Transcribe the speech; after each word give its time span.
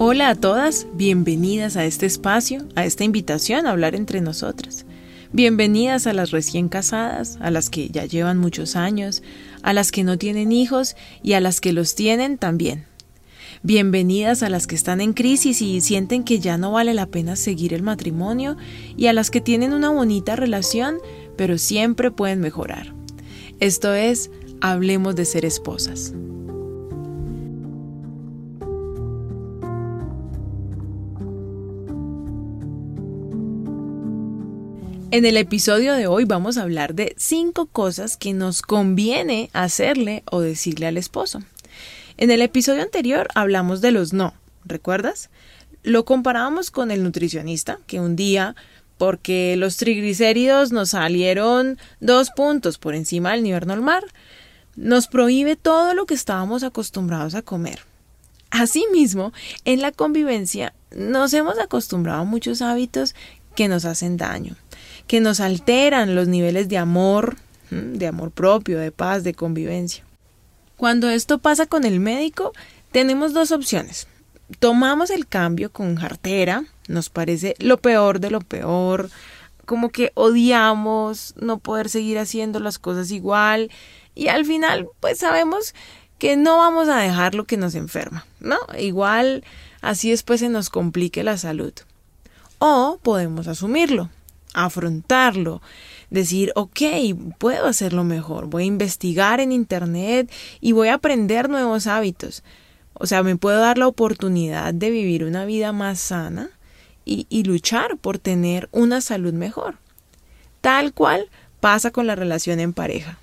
Hola 0.00 0.28
a 0.28 0.36
todas, 0.36 0.86
bienvenidas 0.94 1.76
a 1.76 1.84
este 1.84 2.06
espacio, 2.06 2.64
a 2.76 2.84
esta 2.84 3.02
invitación 3.02 3.66
a 3.66 3.72
hablar 3.72 3.96
entre 3.96 4.20
nosotras. 4.20 4.86
Bienvenidas 5.32 6.06
a 6.06 6.12
las 6.12 6.30
recién 6.30 6.68
casadas, 6.68 7.36
a 7.40 7.50
las 7.50 7.68
que 7.68 7.88
ya 7.88 8.04
llevan 8.04 8.38
muchos 8.38 8.76
años, 8.76 9.24
a 9.62 9.72
las 9.72 9.90
que 9.90 10.04
no 10.04 10.16
tienen 10.16 10.52
hijos 10.52 10.94
y 11.24 11.32
a 11.32 11.40
las 11.40 11.60
que 11.60 11.72
los 11.72 11.96
tienen 11.96 12.38
también. 12.38 12.86
Bienvenidas 13.64 14.44
a 14.44 14.50
las 14.50 14.68
que 14.68 14.76
están 14.76 15.00
en 15.00 15.14
crisis 15.14 15.60
y 15.62 15.80
sienten 15.80 16.22
que 16.22 16.38
ya 16.38 16.58
no 16.58 16.70
vale 16.70 16.94
la 16.94 17.06
pena 17.06 17.34
seguir 17.34 17.74
el 17.74 17.82
matrimonio 17.82 18.56
y 18.96 19.08
a 19.08 19.12
las 19.12 19.32
que 19.32 19.40
tienen 19.40 19.72
una 19.72 19.90
bonita 19.90 20.36
relación 20.36 20.98
pero 21.36 21.58
siempre 21.58 22.12
pueden 22.12 22.38
mejorar. 22.38 22.94
Esto 23.58 23.94
es, 23.94 24.30
hablemos 24.60 25.16
de 25.16 25.24
ser 25.24 25.44
esposas. 25.44 26.14
En 35.10 35.24
el 35.24 35.38
episodio 35.38 35.94
de 35.94 36.06
hoy 36.06 36.26
vamos 36.26 36.58
a 36.58 36.62
hablar 36.62 36.94
de 36.94 37.14
cinco 37.16 37.64
cosas 37.64 38.18
que 38.18 38.34
nos 38.34 38.60
conviene 38.60 39.48
hacerle 39.54 40.22
o 40.30 40.40
decirle 40.40 40.86
al 40.86 40.98
esposo. 40.98 41.42
En 42.18 42.30
el 42.30 42.42
episodio 42.42 42.82
anterior 42.82 43.26
hablamos 43.34 43.80
de 43.80 43.90
los 43.90 44.12
no, 44.12 44.34
¿recuerdas? 44.66 45.30
Lo 45.82 46.04
comparábamos 46.04 46.70
con 46.70 46.90
el 46.90 47.02
nutricionista, 47.02 47.78
que 47.86 48.00
un 48.00 48.16
día, 48.16 48.54
porque 48.98 49.56
los 49.56 49.78
triglicéridos 49.78 50.72
nos 50.72 50.90
salieron 50.90 51.78
dos 52.00 52.28
puntos 52.36 52.76
por 52.76 52.94
encima 52.94 53.32
del 53.32 53.44
nivel 53.44 53.66
normal, 53.66 54.04
nos 54.76 55.06
prohíbe 55.06 55.56
todo 55.56 55.94
lo 55.94 56.04
que 56.04 56.12
estábamos 56.12 56.62
acostumbrados 56.62 57.34
a 57.34 57.40
comer. 57.40 57.80
Asimismo, 58.50 59.32
en 59.64 59.80
la 59.80 59.90
convivencia 59.90 60.74
nos 60.94 61.32
hemos 61.32 61.58
acostumbrado 61.58 62.20
a 62.20 62.24
muchos 62.24 62.60
hábitos 62.60 63.14
que 63.56 63.68
nos 63.68 63.86
hacen 63.86 64.18
daño 64.18 64.54
que 65.08 65.20
nos 65.20 65.40
alteran 65.40 66.14
los 66.14 66.28
niveles 66.28 66.68
de 66.68 66.78
amor, 66.78 67.36
de 67.70 68.06
amor 68.06 68.30
propio, 68.30 68.78
de 68.78 68.92
paz, 68.92 69.24
de 69.24 69.34
convivencia. 69.34 70.04
Cuando 70.76 71.08
esto 71.08 71.38
pasa 71.38 71.66
con 71.66 71.84
el 71.84 71.98
médico, 71.98 72.52
tenemos 72.92 73.32
dos 73.32 73.50
opciones. 73.50 74.06
Tomamos 74.60 75.10
el 75.10 75.26
cambio 75.26 75.72
con 75.72 75.96
jartera, 75.96 76.64
nos 76.86 77.08
parece 77.10 77.54
lo 77.58 77.78
peor 77.78 78.20
de 78.20 78.30
lo 78.30 78.40
peor, 78.40 79.10
como 79.66 79.90
que 79.90 80.12
odiamos 80.14 81.34
no 81.36 81.58
poder 81.58 81.88
seguir 81.88 82.18
haciendo 82.18 82.60
las 82.60 82.78
cosas 82.78 83.10
igual 83.10 83.70
y 84.14 84.28
al 84.28 84.46
final 84.46 84.88
pues 85.00 85.18
sabemos 85.18 85.74
que 86.18 86.36
no 86.36 86.58
vamos 86.58 86.88
a 86.88 86.98
dejar 86.98 87.34
lo 87.34 87.44
que 87.44 87.56
nos 87.56 87.74
enferma, 87.74 88.26
¿no? 88.40 88.58
Igual 88.78 89.44
así 89.82 90.10
después 90.10 90.40
se 90.40 90.48
nos 90.48 90.70
complique 90.70 91.22
la 91.22 91.36
salud. 91.36 91.72
O 92.58 92.98
podemos 93.02 93.46
asumirlo, 93.46 94.10
afrontarlo, 94.54 95.62
decir, 96.10 96.52
ok, 96.54 96.80
puedo 97.38 97.66
hacerlo 97.66 98.04
mejor, 98.04 98.46
voy 98.46 98.64
a 98.64 98.66
investigar 98.66 99.40
en 99.40 99.52
Internet 99.52 100.30
y 100.60 100.72
voy 100.72 100.88
a 100.88 100.94
aprender 100.94 101.48
nuevos 101.48 101.86
hábitos. 101.86 102.42
O 102.94 103.06
sea, 103.06 103.22
me 103.22 103.36
puedo 103.36 103.60
dar 103.60 103.78
la 103.78 103.86
oportunidad 103.86 104.74
de 104.74 104.90
vivir 104.90 105.24
una 105.24 105.44
vida 105.44 105.72
más 105.72 106.00
sana 106.00 106.50
y, 107.04 107.26
y 107.28 107.44
luchar 107.44 107.96
por 107.96 108.18
tener 108.18 108.68
una 108.72 109.00
salud 109.00 109.32
mejor. 109.32 109.76
Tal 110.60 110.92
cual 110.92 111.28
pasa 111.60 111.90
con 111.90 112.06
la 112.06 112.16
relación 112.16 112.58
en 112.60 112.72
pareja. 112.72 113.18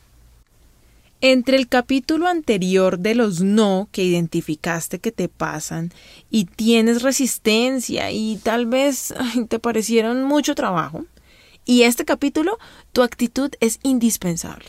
Entre 1.21 1.57
el 1.57 1.67
capítulo 1.67 2.27
anterior 2.27 2.99
de 2.99 3.15
los 3.15 3.41
no 3.41 3.89
que 3.91 4.03
identificaste 4.03 4.99
que 4.99 5.11
te 5.11 5.27
pasan 5.27 5.91
y 6.29 6.45
tienes 6.45 7.01
resistencia 7.01 8.11
y 8.11 8.37
tal 8.43 8.65
vez 8.65 9.13
te 9.49 9.59
parecieron 9.59 10.23
mucho 10.23 10.55
trabajo, 10.55 11.05
y 11.65 11.83
este 11.83 12.05
capítulo, 12.05 12.57
tu 12.93 13.01
actitud 13.01 13.51
es 13.59 13.79
indispensable. 13.83 14.65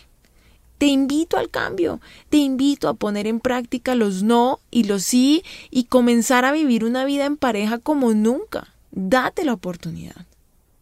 Te 0.78 0.86
invito 0.86 1.38
al 1.38 1.50
cambio, 1.50 2.00
te 2.28 2.36
invito 2.36 2.88
a 2.88 2.94
poner 2.94 3.26
en 3.26 3.40
práctica 3.40 3.94
los 3.94 4.22
no 4.22 4.60
y 4.70 4.84
los 4.84 5.04
sí 5.04 5.42
y 5.70 5.84
comenzar 5.84 6.44
a 6.44 6.52
vivir 6.52 6.84
una 6.84 7.04
vida 7.04 7.24
en 7.24 7.36
pareja 7.36 7.78
como 7.78 8.12
nunca. 8.12 8.74
Date 8.90 9.44
la 9.44 9.54
oportunidad. 9.54 10.26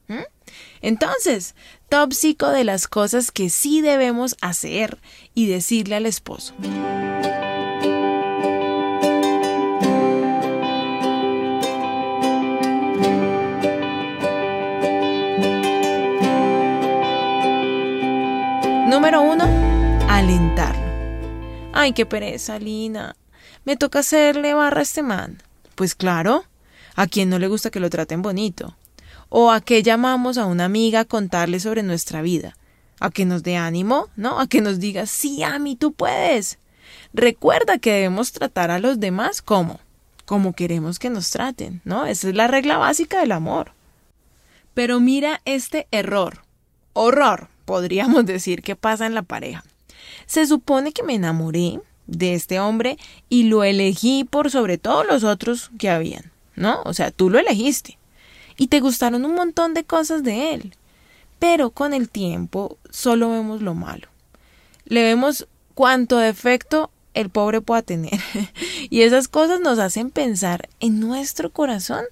¿Mm? 0.09 0.25
Entonces, 0.83 1.55
top 1.89 2.13
5 2.13 2.51
de 2.51 2.65
las 2.65 2.89
cosas 2.89 3.31
que 3.31 3.51
sí 3.51 3.81
debemos 3.81 4.37
hacer 4.41 4.99
y 5.35 5.47
decirle 5.47 5.97
al 5.97 6.07
esposo. 6.07 6.55
Alentarlo. 20.25 21.71
Ay, 21.73 21.93
qué 21.93 22.07
pereza, 22.07 22.59
Lina. 22.59 23.15
Me 23.65 23.77
toca 23.77 23.99
hacerle 23.99 24.55
barra 24.55 24.81
a 24.81 24.83
este 24.83 25.03
man. 25.03 25.43
Pues 25.75 25.95
claro, 25.95 26.45
a 26.97 27.07
quien 27.07 27.29
no 27.29 27.39
le 27.39 27.49
gusta 27.49 27.71
que 27.71 27.81
lo 27.81 27.91
traten 27.91 28.23
bonito. 28.23 28.75
O 29.29 29.51
a 29.51 29.61
que 29.61 29.83
llamamos 29.83 30.39
a 30.39 30.47
una 30.47 30.65
amiga 30.65 31.01
a 31.01 31.05
contarle 31.05 31.61
sobre 31.61 31.83
nuestra 31.83 32.23
vida. 32.23 32.57
A 33.01 33.11
que 33.11 33.27
nos 33.27 33.43
dé 33.43 33.57
ánimo, 33.57 34.09
¿no? 34.17 34.41
A 34.41 34.47
que 34.47 34.63
nos 34.63 34.79
diga, 34.79 35.05
sí, 35.07 35.43
Ami, 35.43 35.77
tú 35.77 35.93
puedes. 35.93 36.59
Recuerda 37.13 37.79
que 37.79 37.93
debemos 37.93 38.33
tratar 38.33 38.71
a 38.71 38.79
los 38.79 39.01
demás 39.01 39.43
como, 39.43 39.81
como 40.25 40.55
queremos 40.55 40.99
que 40.99 41.11
nos 41.11 41.31
traten, 41.31 41.83
¿no? 41.85 42.07
Esa 42.07 42.29
es 42.29 42.35
la 42.35 42.47
regla 42.47 42.79
básica 42.79 43.21
del 43.21 43.33
amor. 43.33 43.73
Pero 44.73 45.01
mira 45.01 45.43
este 45.45 45.87
error. 45.91 46.45
Horror 46.95 47.49
podríamos 47.67 48.25
decir 48.27 48.63
que 48.63 48.75
pasa 48.75 49.05
en 49.05 49.15
la 49.15 49.23
pareja. 49.23 49.65
Se 50.27 50.47
supone 50.47 50.93
que 50.93 51.03
me 51.03 51.15
enamoré 51.15 51.81
de 52.07 52.35
este 52.35 52.61
hombre 52.61 52.99
y 53.29 53.45
lo 53.45 53.65
elegí 53.65 54.25
por 54.25 54.51
sobre 54.51 54.79
todos 54.79 55.07
los 55.07 55.25
otros 55.25 55.71
que 55.79 55.91
habían, 55.91 56.31
¿no? 56.57 56.83
O 56.85 56.95
sea, 56.95 57.11
tú 57.11 57.31
lo 57.31 57.39
elegiste 57.39 57.99
y 58.57 58.69
te 58.69 58.81
gustaron 58.81 59.25
un 59.25 59.35
montón 59.35 59.75
de 59.75 59.85
cosas 59.85 60.23
de 60.23 60.55
él. 60.55 60.75
Pero 61.39 61.71
con 61.71 61.93
el 61.93 62.09
tiempo 62.09 62.79
solo 62.91 63.31
vemos 63.31 63.61
lo 63.61 63.75
malo. 63.75 64.09
Le 64.87 65.03
vemos 65.03 65.47
cuánto 65.75 66.19
defecto 66.19 66.91
el 67.13 67.31
pobre 67.31 67.61
pueda 67.61 67.83
tener. 67.83 68.19
y 68.91 69.03
esas 69.03 69.29
cosas 69.29 69.61
nos 69.61 69.79
hacen 69.79 70.11
pensar 70.11 70.69
en 70.81 71.01
nuestro 71.01 71.51
corazón 71.51 72.05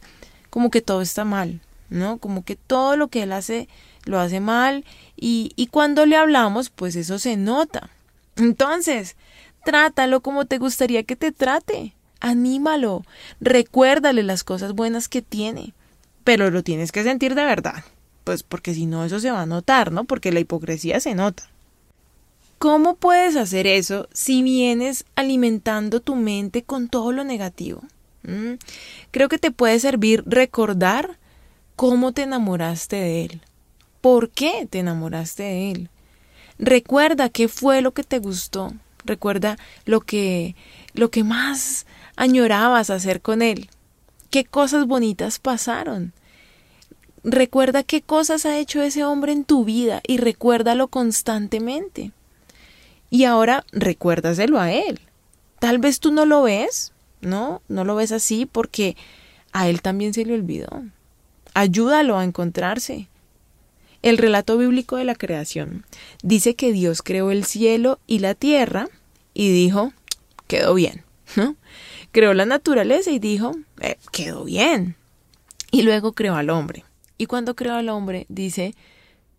como 0.51 0.71
que 0.71 0.83
todo 0.83 1.01
está 1.01 1.25
mal, 1.25 1.61
¿no? 1.89 2.19
Como 2.19 2.45
que 2.45 2.57
todo 2.57 2.97
lo 2.97 3.09
que 3.09 3.23
él 3.23 3.33
hace 3.33 3.69
lo 4.05 4.19
hace 4.19 4.41
mal 4.41 4.85
y, 5.17 5.53
y 5.55 5.69
cuando 5.69 6.07
le 6.07 6.17
hablamos, 6.17 6.71
pues 6.71 6.97
eso 6.97 7.19
se 7.19 7.37
nota. 7.37 7.91
Entonces, 8.37 9.17
trátalo 9.65 10.21
como 10.21 10.47
te 10.47 10.59
gustaría 10.59 11.03
que 11.03 11.17
te 11.17 11.33
trate. 11.33 11.95
Anímalo, 12.21 13.05
recuérdale 13.41 14.23
las 14.23 14.45
cosas 14.45 14.75
buenas 14.75 15.09
que 15.09 15.23
tiene, 15.23 15.75
pero 16.23 16.51
lo 16.51 16.63
tienes 16.63 16.93
que 16.93 17.03
sentir 17.03 17.35
de 17.35 17.45
verdad, 17.45 17.85
pues 18.23 18.45
porque 18.45 18.75
si 18.75 18.87
no 18.87 19.05
eso 19.05 19.19
se 19.19 19.33
va 19.33 19.43
a 19.43 19.47
notar, 19.47 19.91
¿no? 19.91 20.05
Porque 20.05 20.31
la 20.31 20.39
hipocresía 20.39 21.01
se 21.01 21.17
nota. 21.17 21.49
¿Cómo 22.59 22.95
puedes 22.95 23.35
hacer 23.35 23.67
eso 23.67 24.09
si 24.13 24.45
vienes 24.45 25.05
alimentando 25.17 25.99
tu 25.99 26.15
mente 26.15 26.63
con 26.63 26.89
todo 26.89 27.11
lo 27.11 27.25
negativo? 27.25 27.83
¿Mm? 28.23 28.53
Creo 29.11 29.29
que 29.29 29.39
te 29.39 29.51
puede 29.51 29.81
servir 29.81 30.23
recordar 30.27 31.19
cómo 31.75 32.13
te 32.13 32.23
enamoraste 32.23 32.95
de 32.95 33.25
él, 33.25 33.41
por 34.01 34.31
qué 34.31 34.69
te 34.71 34.79
enamoraste 34.79 35.43
de 35.43 35.71
él. 35.73 35.91
Recuerda 36.63 37.29
qué 37.29 37.49
fue 37.49 37.83
lo 37.83 37.91
que 37.91 38.05
te 38.05 38.21
gustó. 38.21 38.73
Recuerda 39.05 39.59
lo 39.85 40.01
que 40.01 40.55
lo 40.95 41.11
que 41.11 41.25
más 41.25 41.87
añorabas 42.15 42.89
hacer 42.89 43.21
con 43.21 43.43
él. 43.43 43.69
Qué 44.31 44.45
cosas 44.45 44.87
bonitas 44.87 45.41
pasaron. 45.41 46.13
Recuerda 47.25 47.83
qué 47.83 48.01
cosas 48.01 48.47
ha 48.47 48.61
hecho 48.61 48.81
ese 48.81 49.03
hombre 49.03 49.33
en 49.33 49.45
tu 49.45 49.65
vida 49.65 50.03
y 50.07 50.19
recuérdalo 50.19 50.87
constantemente. 50.87 52.13
Y 53.11 53.25
ahora 53.25 53.65
recuérdaselo 53.73 54.61
a 54.61 54.71
él. 54.71 55.01
Tal 55.59 55.79
vez 55.79 55.99
tú 55.99 56.13
no 56.13 56.27
lo 56.27 56.43
ves, 56.43 56.93
¿no? 57.23 57.61
No 57.67 57.85
lo 57.85 57.97
ves 57.97 58.13
así 58.13 58.47
porque 58.47 58.97
a 59.51 59.69
él 59.69 59.83
también 59.83 60.15
se 60.15 60.25
le 60.25 60.35
olvidó. 60.35 60.85
Ayúdalo 61.55 62.19
a 62.19 62.25
encontrarse. 62.25 63.09
El 64.03 64.19
relato 64.19 64.59
bíblico 64.59 64.97
de 64.97 65.05
la 65.05 65.15
creación 65.15 65.87
dice 66.23 66.57
que 66.57 66.73
Dios 66.73 67.03
creó 67.03 67.31
el 67.31 67.45
cielo 67.45 68.01
y 68.09 68.19
la 68.19 68.35
tierra 68.35 68.89
y 69.33 69.51
dijo, 69.53 69.93
quedó 70.49 70.75
bien. 70.75 71.05
Creó 72.11 72.35
la 72.35 72.45
naturaleza 72.45 73.11
y 73.11 73.19
dijo, 73.19 73.53
eh, 73.81 73.97
quedó 74.11 74.45
bien. 74.45 74.97
Y 75.71 75.83
luego 75.83 76.13
creó 76.13 76.35
al 76.35 76.51
hombre. 76.51 76.85
Y 77.17 77.27
cuando 77.27 77.55
creó 77.55 77.75
al 77.75 77.89
hombre, 77.89 78.27
dice, 78.29 78.75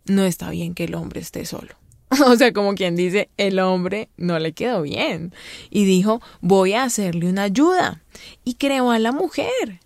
no 0.05 0.23
está 0.23 0.49
bien 0.49 0.73
que 0.73 0.85
el 0.85 0.95
hombre 0.95 1.21
esté 1.21 1.45
solo. 1.45 1.75
O 2.25 2.35
sea, 2.35 2.53
como 2.53 2.75
quien 2.75 2.95
dice, 2.95 3.29
el 3.37 3.59
hombre 3.59 4.09
no 4.17 4.39
le 4.39 4.53
quedó 4.53 4.83
bien. 4.83 5.33
Y 5.69 5.85
dijo, 5.85 6.21
voy 6.41 6.73
a 6.73 6.83
hacerle 6.83 7.27
una 7.27 7.43
ayuda. 7.43 8.01
Y 8.45 8.55
creó 8.55 8.91
a 8.91 8.99
la 8.99 9.11
mujer. 9.11 9.81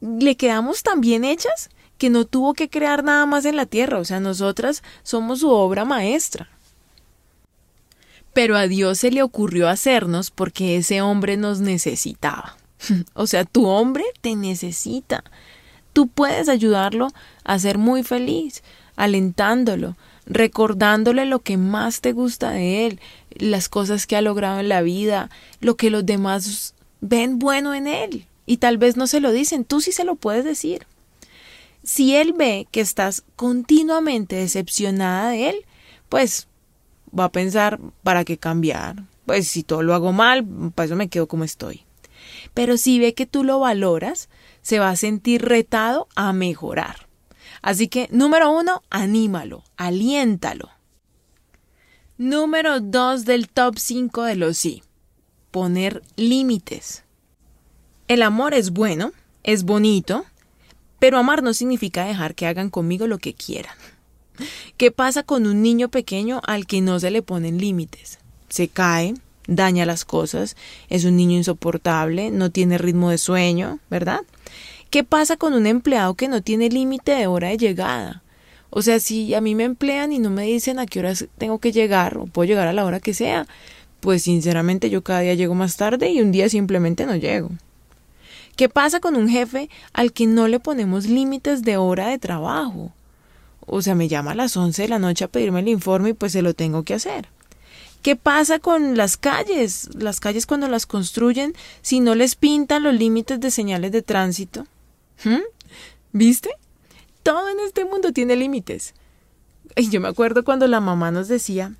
Le 0.00 0.36
quedamos 0.36 0.82
tan 0.82 1.00
bien 1.00 1.24
hechas 1.24 1.70
que 1.98 2.10
no 2.10 2.24
tuvo 2.24 2.54
que 2.54 2.70
crear 2.70 3.04
nada 3.04 3.26
más 3.26 3.44
en 3.44 3.56
la 3.56 3.66
tierra. 3.66 3.98
O 3.98 4.04
sea, 4.04 4.20
nosotras 4.20 4.82
somos 5.02 5.40
su 5.40 5.50
obra 5.50 5.84
maestra. 5.84 6.48
Pero 8.32 8.56
a 8.56 8.68
Dios 8.68 8.98
se 8.98 9.10
le 9.10 9.22
ocurrió 9.22 9.68
hacernos 9.68 10.30
porque 10.30 10.76
ese 10.76 11.02
hombre 11.02 11.36
nos 11.36 11.60
necesitaba. 11.60 12.56
o 13.14 13.26
sea, 13.26 13.44
tu 13.44 13.66
hombre 13.66 14.04
te 14.20 14.36
necesita. 14.36 15.24
Tú 15.92 16.06
puedes 16.06 16.48
ayudarlo 16.48 17.08
a 17.44 17.58
ser 17.58 17.78
muy 17.78 18.04
feliz, 18.04 18.62
alentándolo, 18.94 19.96
recordándole 20.26 21.24
lo 21.24 21.40
que 21.40 21.56
más 21.56 22.00
te 22.00 22.12
gusta 22.12 22.50
de 22.50 22.86
él, 22.86 23.00
las 23.30 23.68
cosas 23.68 24.06
que 24.06 24.16
ha 24.16 24.22
logrado 24.22 24.60
en 24.60 24.68
la 24.68 24.82
vida, 24.82 25.30
lo 25.60 25.76
que 25.76 25.90
los 25.90 26.06
demás 26.06 26.74
ven 27.00 27.38
bueno 27.38 27.74
en 27.74 27.88
él. 27.88 28.26
Y 28.46 28.58
tal 28.58 28.78
vez 28.78 28.96
no 28.96 29.06
se 29.06 29.20
lo 29.20 29.32
dicen, 29.32 29.64
tú 29.64 29.80
sí 29.80 29.92
se 29.92 30.04
lo 30.04 30.14
puedes 30.14 30.44
decir. 30.44 30.86
Si 31.82 32.14
él 32.16 32.32
ve 32.32 32.66
que 32.70 32.80
estás 32.80 33.24
continuamente 33.36 34.36
decepcionada 34.36 35.30
de 35.30 35.50
él, 35.50 35.66
pues 36.08 36.48
va 37.16 37.24
a 37.24 37.32
pensar, 37.32 37.80
¿para 38.02 38.24
qué 38.24 38.38
cambiar? 38.38 39.04
Pues 39.26 39.48
si 39.48 39.62
todo 39.62 39.82
lo 39.82 39.94
hago 39.94 40.12
mal, 40.12 40.46
para 40.74 40.86
eso 40.86 40.96
me 40.96 41.08
quedo 41.08 41.28
como 41.28 41.44
estoy. 41.44 41.84
Pero 42.54 42.76
si 42.76 42.98
ve 42.98 43.14
que 43.14 43.26
tú 43.26 43.44
lo 43.44 43.60
valoras, 43.60 44.28
se 44.62 44.78
va 44.78 44.90
a 44.90 44.96
sentir 44.96 45.42
retado 45.42 46.08
a 46.14 46.32
mejorar. 46.32 47.08
Así 47.62 47.88
que, 47.88 48.08
número 48.10 48.50
uno, 48.50 48.82
anímalo, 48.90 49.64
aliéntalo. 49.76 50.70
Número 52.16 52.80
dos 52.80 53.24
del 53.24 53.48
top 53.48 53.78
5 53.78 54.24
de 54.24 54.36
los 54.36 54.58
sí. 54.58 54.82
Poner 55.50 56.02
límites. 56.16 57.04
El 58.08 58.22
amor 58.22 58.54
es 58.54 58.70
bueno, 58.70 59.12
es 59.42 59.64
bonito, 59.64 60.24
pero 60.98 61.18
amar 61.18 61.42
no 61.42 61.54
significa 61.54 62.04
dejar 62.04 62.34
que 62.34 62.46
hagan 62.46 62.70
conmigo 62.70 63.06
lo 63.06 63.18
que 63.18 63.34
quieran. 63.34 63.74
¿Qué 64.76 64.90
pasa 64.90 65.22
con 65.22 65.46
un 65.46 65.62
niño 65.62 65.88
pequeño 65.88 66.40
al 66.46 66.66
que 66.66 66.80
no 66.80 67.00
se 67.00 67.10
le 67.10 67.22
ponen 67.22 67.58
límites? 67.58 68.18
Se 68.48 68.68
cae, 68.68 69.14
daña 69.46 69.86
las 69.86 70.04
cosas, 70.04 70.56
es 70.88 71.04
un 71.04 71.16
niño 71.16 71.36
insoportable, 71.36 72.30
no 72.30 72.50
tiene 72.50 72.78
ritmo 72.78 73.10
de 73.10 73.18
sueño, 73.18 73.80
¿verdad? 73.90 74.20
¿Qué 74.90 75.04
pasa 75.04 75.36
con 75.36 75.54
un 75.54 75.66
empleado 75.66 76.14
que 76.14 76.28
no 76.28 76.42
tiene 76.42 76.70
límite 76.70 77.12
de 77.12 77.26
hora 77.26 77.48
de 77.48 77.58
llegada? 77.58 78.22
O 78.70 78.82
sea, 78.82 79.00
si 79.00 79.34
a 79.34 79.40
mí 79.40 79.54
me 79.54 79.64
emplean 79.64 80.12
y 80.12 80.18
no 80.18 80.30
me 80.30 80.44
dicen 80.44 80.78
a 80.78 80.86
qué 80.86 81.00
horas 81.00 81.26
tengo 81.38 81.58
que 81.58 81.72
llegar 81.72 82.18
o 82.18 82.26
puedo 82.26 82.46
llegar 82.46 82.68
a 82.68 82.72
la 82.72 82.84
hora 82.84 83.00
que 83.00 83.14
sea, 83.14 83.46
pues 84.00 84.22
sinceramente 84.22 84.90
yo 84.90 85.02
cada 85.02 85.20
día 85.20 85.34
llego 85.34 85.54
más 85.54 85.76
tarde 85.76 86.10
y 86.10 86.20
un 86.20 86.32
día 86.32 86.48
simplemente 86.48 87.06
no 87.06 87.16
llego. 87.16 87.50
¿Qué 88.58 88.68
pasa 88.68 88.98
con 88.98 89.14
un 89.14 89.28
jefe 89.28 89.70
al 89.92 90.12
que 90.12 90.26
no 90.26 90.48
le 90.48 90.58
ponemos 90.58 91.06
límites 91.06 91.62
de 91.62 91.76
hora 91.76 92.08
de 92.08 92.18
trabajo? 92.18 92.92
O 93.60 93.82
sea, 93.82 93.94
me 93.94 94.08
llama 94.08 94.32
a 94.32 94.34
las 94.34 94.56
11 94.56 94.82
de 94.82 94.88
la 94.88 94.98
noche 94.98 95.24
a 95.24 95.28
pedirme 95.28 95.60
el 95.60 95.68
informe 95.68 96.08
y 96.08 96.12
pues 96.14 96.32
se 96.32 96.42
lo 96.42 96.54
tengo 96.54 96.82
que 96.82 96.94
hacer. 96.94 97.28
¿Qué 98.02 98.16
pasa 98.16 98.58
con 98.58 98.96
las 98.96 99.16
calles? 99.16 99.88
Las 99.94 100.18
calles 100.18 100.44
cuando 100.44 100.66
las 100.66 100.86
construyen, 100.86 101.54
si 101.82 102.00
no 102.00 102.16
les 102.16 102.34
pintan 102.34 102.82
los 102.82 102.94
límites 102.94 103.38
de 103.38 103.52
señales 103.52 103.92
de 103.92 104.02
tránsito. 104.02 104.66
¿Mm? 105.22 105.42
¿Viste? 106.10 106.50
Todo 107.22 107.50
en 107.50 107.60
este 107.60 107.84
mundo 107.84 108.10
tiene 108.12 108.34
límites. 108.34 108.92
Y 109.76 109.88
yo 109.88 110.00
me 110.00 110.08
acuerdo 110.08 110.42
cuando 110.42 110.66
la 110.66 110.80
mamá 110.80 111.12
nos 111.12 111.28
decía, 111.28 111.76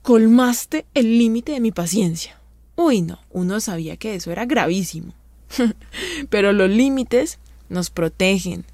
colmaste 0.00 0.86
el 0.94 1.18
límite 1.18 1.52
de 1.52 1.60
mi 1.60 1.70
paciencia. 1.70 2.40
Uy, 2.76 3.02
no, 3.02 3.18
uno 3.28 3.60
sabía 3.60 3.98
que 3.98 4.14
eso 4.14 4.32
era 4.32 4.46
gravísimo. 4.46 5.12
Pero 6.30 6.52
los 6.52 6.70
límites 6.70 7.38
nos 7.68 7.90
protegen, 7.90 8.64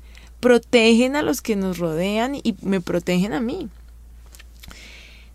protegen 0.41 1.17
a 1.17 1.23
los 1.23 1.43
que 1.43 1.57
nos 1.57 1.79
rodean 1.79 2.35
y 2.35 2.55
me 2.63 2.81
protegen 2.81 3.33
a 3.33 3.41
mí. 3.41 3.69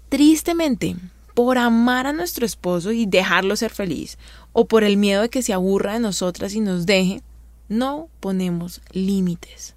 Tristemente, 0.10 0.96
por 1.34 1.58
amar 1.58 2.08
a 2.08 2.14
nuestro 2.14 2.46
esposo 2.46 2.92
y 2.92 3.06
dejarlo 3.06 3.56
ser 3.56 3.72
feliz, 3.72 4.18
o 4.54 4.66
por 4.66 4.84
el 4.84 4.98
miedo 4.98 5.22
de 5.22 5.30
que 5.30 5.42
se 5.42 5.54
aburra 5.54 5.94
de 5.94 6.00
nosotras 6.00 6.54
y 6.54 6.60
nos 6.60 6.86
deje, 6.86 7.22
no 7.70 8.10
ponemos 8.20 8.82
límites. 8.92 9.76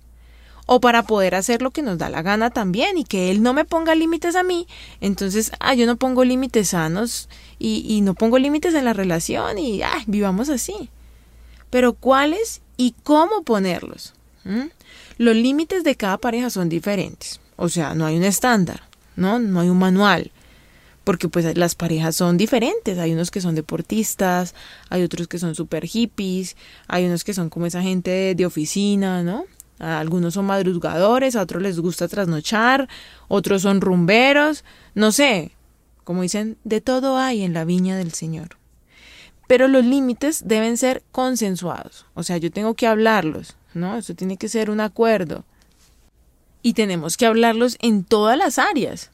O 0.67 0.81
para 0.81 1.03
poder 1.03 1.35
hacer 1.35 1.61
lo 1.61 1.71
que 1.71 1.83
nos 1.83 1.99
da 1.99 2.09
la 2.09 2.23
gana 2.23 2.51
también 2.51 2.97
y 2.97 3.05
que 3.05 3.31
él 3.31 3.43
no 3.43 3.53
me 3.53 3.65
ponga 3.65 3.95
límites 3.95 4.37
a 4.37 4.43
mí, 4.43 4.67
entonces, 5.01 5.53
ah, 5.61 5.75
yo 5.75 5.87
no 5.87 5.97
pongo 5.97 6.25
límites 6.25 6.71
sanos 6.71 7.29
y, 7.59 8.01
no 8.03 8.15
pongo 8.15 8.39
límites 8.39 8.75
en 8.75 8.85
la 8.85 8.93
relación 8.93 9.59
y, 9.59 9.83
ah, 9.83 10.03
vivamos 10.07 10.49
así. 10.49 10.89
Pero 11.73 11.95
¿cuáles 11.95 12.61
y 12.77 12.95
cómo 13.03 13.45
ponerlos? 13.45 14.13
¿Mm? 14.45 14.67
Los 15.17 15.35
límites 15.35 15.85
de 15.85 15.97
cada 15.97 16.19
pareja 16.19 16.51
son 16.51 16.69
diferentes. 16.69 17.41
O 17.57 17.71
sea, 17.71 17.95
no 17.95 18.05
hay 18.05 18.19
un 18.19 18.25
estándar, 18.25 18.83
¿no? 19.17 19.39
No 19.39 19.61
hay 19.61 19.71
un 19.71 19.79
manual 19.79 20.31
porque 21.05 21.29
pues 21.29 21.57
las 21.57 21.75
parejas 21.75 22.15
son 22.15 22.37
diferentes, 22.37 22.99
hay 22.99 23.13
unos 23.13 23.31
que 23.31 23.41
son 23.41 23.55
deportistas, 23.55 24.55
hay 24.89 25.03
otros 25.03 25.27
que 25.27 25.39
son 25.39 25.55
super 25.55 25.85
hippies, 25.85 26.57
hay 26.87 27.07
unos 27.07 27.25
que 27.25 27.35
son 27.35 27.51
como 27.51 27.67
esa 27.67 27.83
gente 27.83 28.35
de, 28.37 28.47
oficina, 28.47 29.23
¿no? 29.23 29.47
algunos 29.81 30.35
son 30.35 30.47
madrugadores, 30.47 31.35
a 31.35 31.43
otros 31.43 31.61
les 31.61 31.81
gusta 31.81 32.07
trasnochar, 32.07 32.89
otros 33.27 33.63
son 33.63 33.81
rumberos, 33.81 34.65
no 34.95 35.11
sé, 35.11 35.51
como 36.05 36.23
dicen, 36.23 36.57
de 36.63 36.81
todo 36.81 37.17
hay 37.17 37.43
en 37.43 37.53
la 37.53 37.65
viña 37.65 37.97
del 37.97 38.13
Señor. 38.13 38.62
Pero 39.47 39.69
los 39.69 39.85
límites 39.85 40.47
deben 40.47 40.77
ser 40.77 41.03
consensuados, 41.13 42.07
o 42.15 42.23
sea, 42.23 42.37
yo 42.39 42.51
tengo 42.51 42.75
que 42.75 42.87
hablarlos, 42.87 43.57
¿no? 43.75 43.97
Eso 43.97 44.15
tiene 44.15 44.37
que 44.37 44.49
ser 44.49 44.71
un 44.71 44.81
acuerdo. 44.81 45.45
Y 46.63 46.75
tenemos 46.75 47.17
que 47.17 47.27
hablarlos 47.27 47.77
en 47.81 48.05
todas 48.05 48.39
las 48.39 48.59
áreas. 48.59 49.11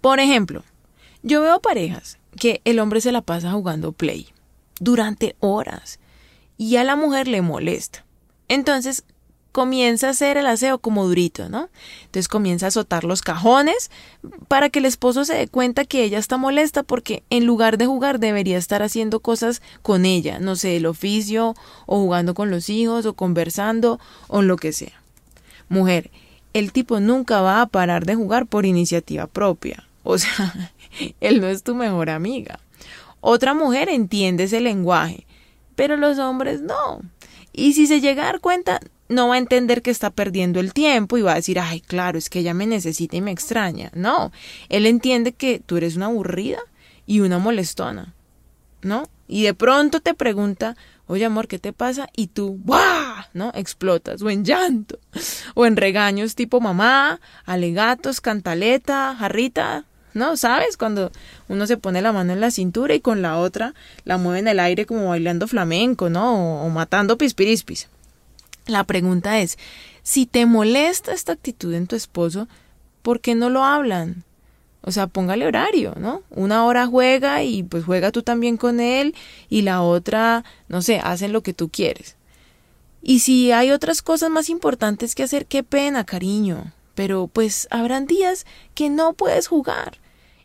Por 0.00 0.20
ejemplo, 0.20 0.62
yo 1.22 1.40
veo 1.40 1.60
parejas 1.60 2.18
que 2.36 2.60
el 2.64 2.78
hombre 2.78 3.00
se 3.00 3.12
la 3.12 3.22
pasa 3.22 3.52
jugando 3.52 3.92
play 3.92 4.28
durante 4.78 5.34
horas 5.40 5.98
y 6.56 6.76
a 6.76 6.84
la 6.84 6.96
mujer 6.96 7.28
le 7.28 7.42
molesta. 7.42 8.04
Entonces 8.48 9.04
comienza 9.56 10.08
a 10.08 10.10
hacer 10.10 10.36
el 10.36 10.46
aseo 10.48 10.80
como 10.80 11.06
durito, 11.06 11.48
¿no? 11.48 11.70
Entonces 12.02 12.28
comienza 12.28 12.66
a 12.66 12.68
azotar 12.68 13.04
los 13.04 13.22
cajones 13.22 13.90
para 14.48 14.68
que 14.68 14.80
el 14.80 14.84
esposo 14.84 15.24
se 15.24 15.32
dé 15.32 15.48
cuenta 15.48 15.86
que 15.86 16.04
ella 16.04 16.18
está 16.18 16.36
molesta 16.36 16.82
porque 16.82 17.22
en 17.30 17.46
lugar 17.46 17.78
de 17.78 17.86
jugar 17.86 18.20
debería 18.20 18.58
estar 18.58 18.82
haciendo 18.82 19.20
cosas 19.20 19.62
con 19.80 20.04
ella, 20.04 20.40
no 20.40 20.56
sé, 20.56 20.76
el 20.76 20.84
oficio 20.84 21.54
o 21.86 22.00
jugando 22.00 22.34
con 22.34 22.50
los 22.50 22.68
hijos 22.68 23.06
o 23.06 23.14
conversando 23.14 23.98
o 24.28 24.42
lo 24.42 24.58
que 24.58 24.74
sea. 24.74 25.00
Mujer, 25.70 26.10
el 26.52 26.70
tipo 26.70 27.00
nunca 27.00 27.40
va 27.40 27.62
a 27.62 27.66
parar 27.66 28.04
de 28.04 28.14
jugar 28.14 28.44
por 28.44 28.66
iniciativa 28.66 29.26
propia. 29.26 29.88
O 30.02 30.18
sea, 30.18 30.70
él 31.22 31.40
no 31.40 31.46
es 31.46 31.62
tu 31.62 31.74
mejor 31.74 32.10
amiga. 32.10 32.60
Otra 33.22 33.54
mujer 33.54 33.88
entiende 33.88 34.44
ese 34.44 34.60
lenguaje, 34.60 35.26
pero 35.76 35.96
los 35.96 36.18
hombres 36.18 36.60
no. 36.60 37.00
Y 37.54 37.72
si 37.72 37.86
se 37.86 38.02
llega 38.02 38.24
a 38.24 38.26
dar 38.26 38.40
cuenta, 38.40 38.80
no 39.08 39.28
va 39.28 39.34
a 39.34 39.38
entender 39.38 39.82
que 39.82 39.90
está 39.90 40.10
perdiendo 40.10 40.60
el 40.60 40.72
tiempo 40.72 41.18
y 41.18 41.22
va 41.22 41.32
a 41.32 41.36
decir, 41.36 41.58
ay, 41.58 41.80
claro, 41.80 42.18
es 42.18 42.30
que 42.30 42.40
ella 42.40 42.54
me 42.54 42.66
necesita 42.66 43.16
y 43.16 43.20
me 43.20 43.30
extraña. 43.30 43.90
No, 43.94 44.32
él 44.68 44.86
entiende 44.86 45.32
que 45.32 45.60
tú 45.64 45.76
eres 45.76 45.96
una 45.96 46.06
aburrida 46.06 46.58
y 47.06 47.20
una 47.20 47.38
molestona, 47.38 48.14
¿no? 48.82 49.08
Y 49.28 49.42
de 49.44 49.54
pronto 49.54 50.00
te 50.00 50.14
pregunta, 50.14 50.76
oye 51.06 51.24
amor, 51.24 51.48
¿qué 51.48 51.58
te 51.58 51.72
pasa? 51.72 52.08
Y 52.14 52.28
tú, 52.28 52.58
¡buah! 52.64 53.06
¿no? 53.36 53.52
Explotas, 53.54 54.22
o 54.22 54.30
en 54.30 54.44
llanto, 54.44 54.98
o 55.54 55.66
en 55.66 55.76
regaños 55.76 56.34
tipo 56.34 56.60
mamá, 56.60 57.20
alegatos, 57.44 58.20
cantaleta, 58.20 59.14
jarrita, 59.16 59.84
¿no? 60.14 60.36
¿Sabes? 60.36 60.76
Cuando 60.76 61.12
uno 61.48 61.66
se 61.66 61.76
pone 61.76 62.00
la 62.00 62.12
mano 62.12 62.32
en 62.32 62.40
la 62.40 62.50
cintura 62.50 62.94
y 62.94 63.00
con 63.00 63.20
la 63.20 63.38
otra 63.38 63.74
la 64.04 64.16
mueve 64.16 64.40
en 64.40 64.48
el 64.48 64.58
aire 64.58 64.86
como 64.86 65.08
bailando 65.10 65.46
flamenco, 65.46 66.08
¿no? 66.08 66.62
O, 66.62 66.70
matando 66.70 67.18
pispirispis. 67.18 67.88
La 68.66 68.84
pregunta 68.84 69.40
es, 69.40 69.58
si 70.02 70.26
te 70.26 70.46
molesta 70.46 71.12
esta 71.12 71.32
actitud 71.32 71.72
en 71.74 71.86
tu 71.86 71.96
esposo, 71.96 72.48
¿por 73.02 73.20
qué 73.20 73.34
no 73.34 73.48
lo 73.48 73.64
hablan? 73.64 74.24
O 74.82 74.92
sea, 74.92 75.06
póngale 75.06 75.46
horario, 75.46 75.94
¿no? 75.98 76.22
Una 76.30 76.64
hora 76.64 76.86
juega 76.86 77.42
y 77.42 77.62
pues 77.62 77.84
juega 77.84 78.12
tú 78.12 78.22
también 78.22 78.56
con 78.56 78.78
él 78.80 79.14
y 79.48 79.62
la 79.62 79.82
otra, 79.82 80.44
no 80.68 80.82
sé, 80.82 81.00
hacen 81.02 81.32
lo 81.32 81.42
que 81.42 81.54
tú 81.54 81.68
quieres. 81.68 82.16
Y 83.02 83.20
si 83.20 83.52
hay 83.52 83.70
otras 83.70 84.02
cosas 84.02 84.30
más 84.30 84.48
importantes 84.48 85.14
que 85.14 85.22
hacer, 85.22 85.46
qué 85.46 85.62
pena, 85.62 86.04
cariño. 86.04 86.72
Pero 86.94 87.28
pues 87.28 87.68
habrán 87.70 88.06
días 88.06 88.46
que 88.74 88.90
no 88.90 89.12
puedes 89.12 89.48
jugar. 89.48 89.98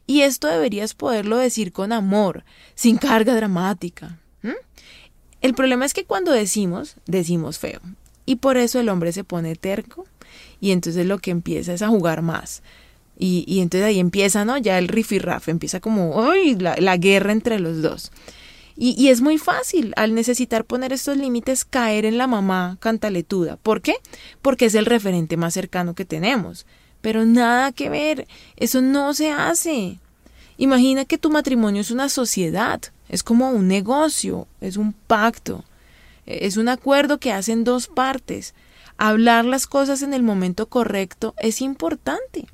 Y 0.05 0.21
esto 0.21 0.47
deberías 0.47 0.93
poderlo 0.93 1.37
decir 1.37 1.71
con 1.71 1.91
amor, 1.91 2.43
sin 2.75 2.97
carga 2.97 3.35
dramática. 3.35 4.19
El 5.41 5.55
problema 5.55 5.85
es 5.85 5.93
que 5.93 6.05
cuando 6.05 6.31
decimos, 6.31 6.97
decimos 7.07 7.57
feo. 7.57 7.79
Y 8.25 8.37
por 8.37 8.57
eso 8.57 8.79
el 8.79 8.89
hombre 8.89 9.11
se 9.11 9.23
pone 9.23 9.55
terco 9.55 10.05
y 10.59 10.71
entonces 10.71 11.05
lo 11.05 11.19
que 11.19 11.31
empieza 11.31 11.73
es 11.73 11.81
a 11.81 11.89
jugar 11.89 12.21
más. 12.21 12.61
Y, 13.17 13.43
y 13.47 13.59
entonces 13.61 13.85
ahí 13.87 13.99
empieza, 13.99 14.45
¿no? 14.45 14.57
Ya 14.57 14.77
el 14.77 14.87
rifirrafe, 14.87 15.51
empieza 15.51 15.79
como, 15.79 16.23
¡ay! 16.23 16.55
La, 16.55 16.75
la 16.77 16.97
guerra 16.97 17.31
entre 17.31 17.59
los 17.59 17.81
dos. 17.81 18.11
Y, 18.75 18.95
y, 18.97 19.09
es 19.09 19.21
muy 19.21 19.37
fácil 19.37 19.93
al 19.95 20.15
necesitar 20.15 20.65
poner 20.65 20.93
estos 20.93 21.17
límites 21.17 21.65
caer 21.65 22.05
en 22.05 22.17
la 22.17 22.25
mamá 22.25 22.77
cantaletuda. 22.79 23.57
¿Por 23.57 23.81
qué? 23.81 23.95
Porque 24.41 24.65
es 24.65 24.75
el 24.75 24.85
referente 24.85 25.37
más 25.37 25.53
cercano 25.53 25.93
que 25.93 26.05
tenemos. 26.05 26.65
Pero 27.01 27.25
nada 27.25 27.71
que 27.73 27.89
ver, 27.89 28.27
eso 28.55 28.81
no 28.81 29.13
se 29.13 29.29
hace. 29.31 29.99
Imagina 30.57 31.05
que 31.05 31.17
tu 31.17 31.29
matrimonio 31.29 31.81
es 31.81 31.91
una 31.91 32.07
sociedad, 32.07 32.81
es 33.09 33.23
como 33.23 33.51
un 33.51 33.67
negocio, 33.67 34.47
es 34.61 34.77
un 34.77 34.93
pacto, 34.93 35.63
es 36.25 36.57
un 36.57 36.69
acuerdo 36.69 37.19
que 37.19 37.31
hacen 37.31 37.63
dos 37.63 37.87
partes. 37.87 38.53
Hablar 38.97 39.45
las 39.45 39.67
cosas 39.67 40.01
en 40.01 40.13
el 40.13 40.23
momento 40.23 40.67
correcto 40.67 41.33
es 41.39 41.61
importante. 41.61 42.47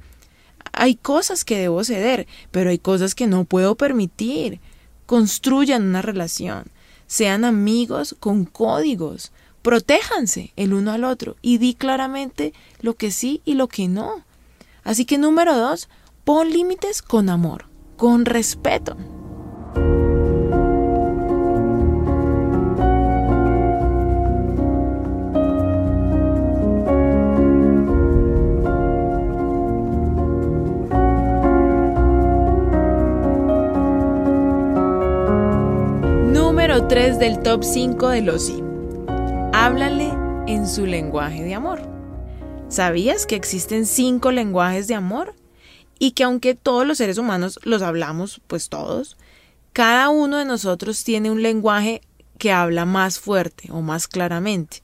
Hay 0.72 0.96
cosas 0.96 1.44
que 1.44 1.58
debo 1.58 1.84
ceder, 1.84 2.28
pero 2.52 2.70
hay 2.70 2.80
cosas 2.80 3.16
que 3.16 3.28
no 3.28 3.46
puedo 3.46 3.76
permitir. 3.76 4.60
Construyan 5.06 5.84
una 5.84 6.02
relación, 6.02 6.66
sean 7.08 7.46
amigos 7.46 8.16
con 8.20 8.46
códigos, 8.46 9.32
protéjanse 9.62 10.54
el 10.56 10.74
uno 10.74 10.92
al 10.92 11.04
otro 11.04 11.36
y 11.42 11.58
di 11.58 11.74
claramente 11.74 12.54
lo 12.82 12.96
que 12.96 13.12
sí 13.12 13.42
y 13.46 13.56
lo 13.56 13.68
que 13.68 13.88
no. 13.88 14.26
Así 14.84 15.06
que 15.06 15.18
número 15.18 15.58
dos, 15.58 15.90
pon 16.24 16.50
límites 16.52 17.02
con 17.02 17.30
amor, 17.30 17.66
con 17.98 18.26
respeto. 18.26 18.96
3 36.90 37.20
del 37.20 37.44
top 37.44 37.66
5 37.66 38.08
de 38.08 38.22
los 38.22 38.46
sí. 38.46 38.64
Háblale 39.52 40.10
en 40.48 40.66
su 40.66 40.86
lenguaje 40.86 41.44
de 41.44 41.54
amor. 41.54 41.82
¿Sabías 42.70 43.26
que 43.26 43.36
existen 43.36 43.86
cinco 43.86 44.32
lenguajes 44.32 44.88
de 44.88 44.96
amor? 44.96 45.36
Y 46.00 46.12
que 46.12 46.24
aunque 46.24 46.56
todos 46.56 46.88
los 46.88 47.00
seres 47.00 47.18
humanos 47.18 47.60
los 47.64 47.82
hablamos, 47.82 48.40
pues 48.48 48.70
todos, 48.70 49.18
cada 49.74 50.08
uno 50.08 50.38
de 50.38 50.46
nosotros 50.46 51.04
tiene 51.04 51.30
un 51.30 51.42
lenguaje 51.42 52.00
que 52.38 52.54
habla 52.54 52.86
más 52.86 53.20
fuerte 53.20 53.70
o 53.70 53.82
más 53.82 54.08
claramente. 54.08 54.82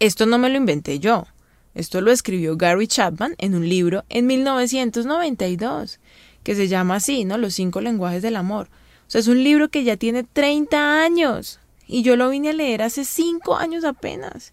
Esto 0.00 0.24
no 0.24 0.38
me 0.38 0.48
lo 0.48 0.56
inventé 0.56 1.00
yo. 1.00 1.26
Esto 1.74 2.00
lo 2.00 2.12
escribió 2.12 2.56
Gary 2.56 2.86
Chapman 2.86 3.34
en 3.36 3.54
un 3.54 3.68
libro 3.68 4.04
en 4.08 4.26
1992, 4.26 6.00
que 6.42 6.54
se 6.54 6.66
llama 6.66 6.96
así, 6.96 7.26
¿no? 7.26 7.36
Los 7.36 7.52
cinco 7.52 7.82
lenguajes 7.82 8.22
del 8.22 8.36
amor. 8.36 8.70
O 9.06 9.10
sea, 9.10 9.20
es 9.20 9.28
un 9.28 9.42
libro 9.42 9.68
que 9.68 9.84
ya 9.84 9.96
tiene 9.96 10.24
30 10.24 11.02
años. 11.02 11.60
Y 11.86 12.02
yo 12.02 12.16
lo 12.16 12.30
vine 12.30 12.50
a 12.50 12.54
leer 12.54 12.82
hace 12.82 13.04
cinco 13.04 13.56
años 13.56 13.84
apenas 13.84 14.52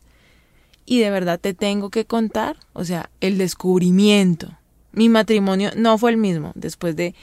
y 0.92 1.00
de 1.00 1.10
verdad 1.10 1.40
te 1.40 1.54
tengo 1.54 1.90
que 1.90 2.04
contar, 2.04 2.58
o 2.74 2.84
sea, 2.84 3.10
el 3.22 3.38
descubrimiento. 3.38 4.58
Mi 4.92 5.08
matrimonio 5.08 5.72
no 5.78 5.98
fue 5.98 6.12
el 6.12 6.18
mismo 6.18 6.52
después 6.56 6.98
de, 6.98 7.16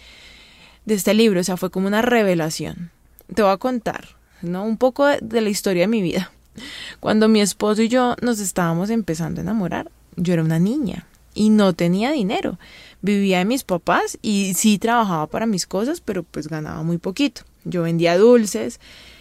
de 0.87 0.95
este 0.95 1.13
libro, 1.13 1.41
o 1.41 1.45
sea, 1.45 1.59
fue 1.59 1.71
como 1.71 1.87
una 1.87 2.03
revelación. 2.03 2.91
Te 3.35 3.43
voy 3.43 3.53
a 3.53 3.59
contar, 3.59 4.17
¿no? 4.41 4.65
Un 4.65 4.79
poco 4.79 5.05
de, 5.07 5.41
la 5.43 5.51
historia 5.51 5.83
de 5.83 5.89
mi 5.89 6.01
vida. 6.01 6.33
Cuando 7.01 7.29
mi 7.29 7.43
esposo 7.43 7.83
y 7.83 7.89
yo 7.89 8.17
nos 8.23 8.41
estábamos 8.41 8.89
empezando 8.89 9.41
a 9.41 9.43
enamorar, 9.43 9.91
yo 10.17 10.33
era 10.33 10.43
una 10.43 10.59
niña 10.59 11.07
y 11.35 11.51
no 11.51 11.75
tenía 11.75 12.11
dinero. 12.11 12.59
Vivía 13.01 13.39
de 13.39 13.45
mis 13.45 13.65
papás 13.65 14.19
y 14.23 14.55
sí 14.55 14.79
trabajaba 14.79 15.27
para 15.29 15.47
mis 15.47 15.67
cosas, 15.67 16.01
pero 16.01 16.23
pues 16.23 16.49
ganaba 16.49 16.83
muy 16.83 16.99
poquito. 16.99 17.43
Yo 17.65 17.83
vendía 17.83 18.19
dulces, 18.19 18.81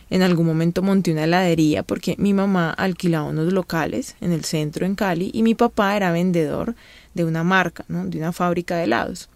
en 0.10 0.22
algún 0.22 0.46
momento 0.46 0.81
monté 0.81 1.12
una 1.12 1.25
heladería 1.25 1.84
porque 1.84 2.15
mi 2.17 2.34
mamá 2.34 2.72
alquilaba 2.72 3.27
unos 3.27 3.51
locales 3.51 4.15
en 4.22 4.31
el 4.31 4.46
centro 4.46 4.86
en 4.86 4.96
Cali 4.96 5.31
y 5.34 5.43
mi 5.43 5.53
papá 5.53 5.96
era 5.96 6.12
vendedor 6.12 6.75
de 7.13 7.25
una 7.25 7.43
marca, 7.43 7.84
¿no? 7.88 8.05
de 8.05 8.17
una 8.17 8.31
fábrica 8.31 8.77
de 8.77 8.86
helados. 8.86 9.29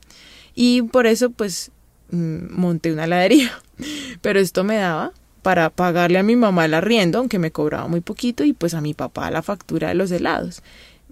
Y 0.56 0.82
por 0.84 1.08
eso 1.08 1.30
pues 1.30 1.72
mm, 2.12 2.54
monté 2.58 2.94
una 2.94 3.04
heladería. 3.04 3.52
Pero 4.22 4.40
esto 4.40 4.64
me 4.64 4.78
daba 4.78 5.12
para 5.42 5.70
pagarle 5.70 6.20
a 6.20 6.24
mi 6.24 6.36
mamá 6.36 6.66
el 6.66 6.74
arriendo, 6.74 7.18
aunque 7.18 7.40
me 7.40 7.52
cobraba 7.52 7.88
muy 7.88 8.02
poquito, 8.02 8.44
y 8.44 8.54
pues 8.54 8.74
a 8.74 8.82
mi 8.82 8.94
papá 8.94 9.32
la 9.32 9.42
factura 9.42 9.90
de 9.90 9.96
los 9.96 10.12
helados. 10.12 10.62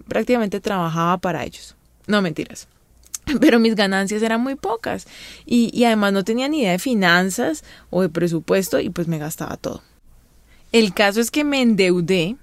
Prácticamente 0.08 0.60
trabajaba 0.60 1.18
para 1.18 1.44
ellos. 1.44 1.76
No 2.06 2.22
mentiras. 2.22 2.68
pero 3.40 3.58
mis 3.58 3.74
ganancias 3.74 4.22
eran 4.22 4.40
muy 4.40 4.54
pocas 4.54 5.06
y, 5.46 5.70
y 5.72 5.84
además 5.84 6.12
no 6.12 6.24
tenía 6.24 6.48
ni 6.48 6.60
idea 6.60 6.72
de 6.72 6.78
finanzas 6.78 7.64
o 7.90 8.02
de 8.02 8.08
presupuesto 8.08 8.80
y 8.80 8.90
pues 8.90 9.08
me 9.08 9.18
gastaba 9.18 9.56
todo. 9.56 9.82
El 10.72 10.94
caso 10.94 11.20
es 11.20 11.30
que 11.30 11.44
me 11.44 11.62
endeudé 11.62 12.36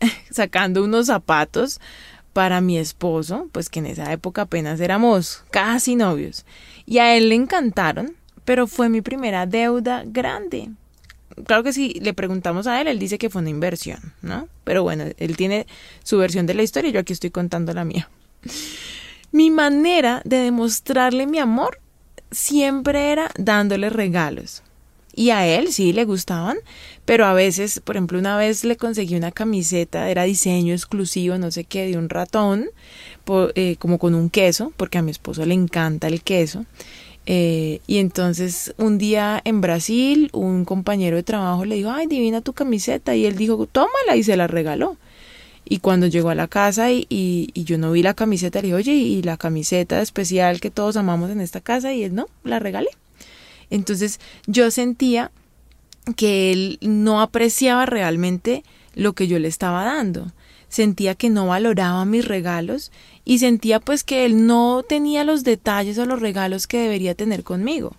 sacando 0.30 0.82
unos 0.84 1.06
zapatos 1.06 1.80
para 2.32 2.60
mi 2.60 2.78
esposo, 2.78 3.48
pues 3.52 3.68
que 3.68 3.80
en 3.80 3.86
esa 3.86 4.12
época 4.12 4.42
apenas 4.42 4.80
éramos 4.80 5.44
casi 5.50 5.96
novios, 5.96 6.44
y 6.86 6.98
a 6.98 7.16
él 7.16 7.30
le 7.30 7.34
encantaron, 7.34 8.14
pero 8.44 8.66
fue 8.66 8.88
mi 8.88 9.00
primera 9.02 9.44
deuda 9.46 10.04
grande. 10.06 10.70
Claro 11.44 11.62
que 11.62 11.72
si 11.72 11.94
le 11.94 12.14
preguntamos 12.14 12.66
a 12.66 12.80
él, 12.80 12.88
él 12.88 12.98
dice 12.98 13.18
que 13.18 13.28
fue 13.28 13.42
una 13.42 13.50
inversión, 13.50 14.14
¿no? 14.22 14.48
Pero 14.64 14.82
bueno, 14.82 15.04
él 15.16 15.36
tiene 15.36 15.66
su 16.02 16.16
versión 16.18 16.46
de 16.46 16.54
la 16.54 16.62
historia 16.62 16.90
y 16.90 16.92
yo 16.92 17.00
aquí 17.00 17.12
estoy 17.12 17.30
contando 17.30 17.72
la 17.72 17.84
mía. 17.84 18.08
Mi 19.30 19.50
manera 19.50 20.22
de 20.24 20.38
demostrarle 20.38 21.26
mi 21.26 21.38
amor 21.38 21.80
siempre 22.30 23.12
era 23.12 23.30
dándole 23.36 23.90
regalos. 23.90 24.62
Y 25.14 25.30
a 25.30 25.46
él 25.46 25.72
sí 25.72 25.92
le 25.92 26.04
gustaban, 26.04 26.58
pero 27.04 27.26
a 27.26 27.32
veces, 27.32 27.80
por 27.80 27.96
ejemplo, 27.96 28.20
una 28.20 28.36
vez 28.36 28.62
le 28.62 28.76
conseguí 28.76 29.16
una 29.16 29.32
camiseta, 29.32 30.08
era 30.08 30.22
diseño 30.22 30.72
exclusivo, 30.72 31.38
no 31.38 31.50
sé 31.50 31.64
qué, 31.64 31.86
de 31.86 31.98
un 31.98 32.08
ratón, 32.08 32.70
eh, 33.56 33.76
como 33.80 33.98
con 33.98 34.14
un 34.14 34.30
queso, 34.30 34.72
porque 34.76 34.98
a 34.98 35.02
mi 35.02 35.10
esposo 35.10 35.44
le 35.44 35.54
encanta 35.54 36.06
el 36.06 36.22
queso. 36.22 36.66
Eh, 37.26 37.80
y 37.86 37.98
entonces 37.98 38.72
un 38.78 38.96
día 38.96 39.40
en 39.44 39.60
Brasil, 39.60 40.30
un 40.32 40.64
compañero 40.64 41.16
de 41.16 41.24
trabajo 41.24 41.64
le 41.64 41.74
dijo, 41.74 41.90
ay, 41.90 42.06
divina 42.06 42.40
tu 42.40 42.52
camiseta, 42.52 43.16
y 43.16 43.26
él 43.26 43.36
dijo, 43.36 43.66
tómala, 43.66 44.16
y 44.16 44.22
se 44.22 44.36
la 44.36 44.46
regaló. 44.46 44.96
Y 45.70 45.80
cuando 45.80 46.06
llegó 46.06 46.30
a 46.30 46.34
la 46.34 46.48
casa 46.48 46.90
y, 46.90 47.50
yo 47.54 47.76
no 47.76 47.92
vi 47.92 48.02
la 48.02 48.14
camiseta, 48.14 48.60
le 48.60 48.68
dije, 48.68 48.74
oye, 48.74 48.94
y 48.94 49.22
la 49.22 49.36
camiseta 49.36 50.00
especial 50.00 50.60
que 50.60 50.70
todos 50.70 50.96
amamos 50.96 51.30
en 51.30 51.42
esta 51.42 51.60
casa, 51.60 51.92
y 51.92 52.04
él 52.04 52.14
no, 52.14 52.26
la 52.42 52.58
regalé. 52.58 52.88
Entonces 53.68 54.18
yo 54.46 54.70
sentía 54.70 55.30
que 56.16 56.52
él 56.52 56.78
no 56.80 57.20
apreciaba 57.20 57.84
realmente 57.84 58.64
lo 58.94 59.12
que 59.12 59.28
yo 59.28 59.38
le 59.38 59.48
estaba 59.48 59.84
dando. 59.84 60.32
Sentía 60.70 61.14
que 61.14 61.28
no 61.28 61.46
valoraba 61.46 62.04
mis 62.06 62.24
regalos 62.24 62.90
y 63.26 63.38
sentía 63.38 63.78
pues 63.78 64.04
que 64.04 64.24
él 64.24 64.46
no 64.46 64.82
tenía 64.88 65.24
los 65.24 65.44
detalles 65.44 65.98
o 65.98 66.06
los 66.06 66.20
regalos 66.20 66.66
que 66.66 66.78
debería 66.78 67.14
tener 67.14 67.42
conmigo. 67.42 67.94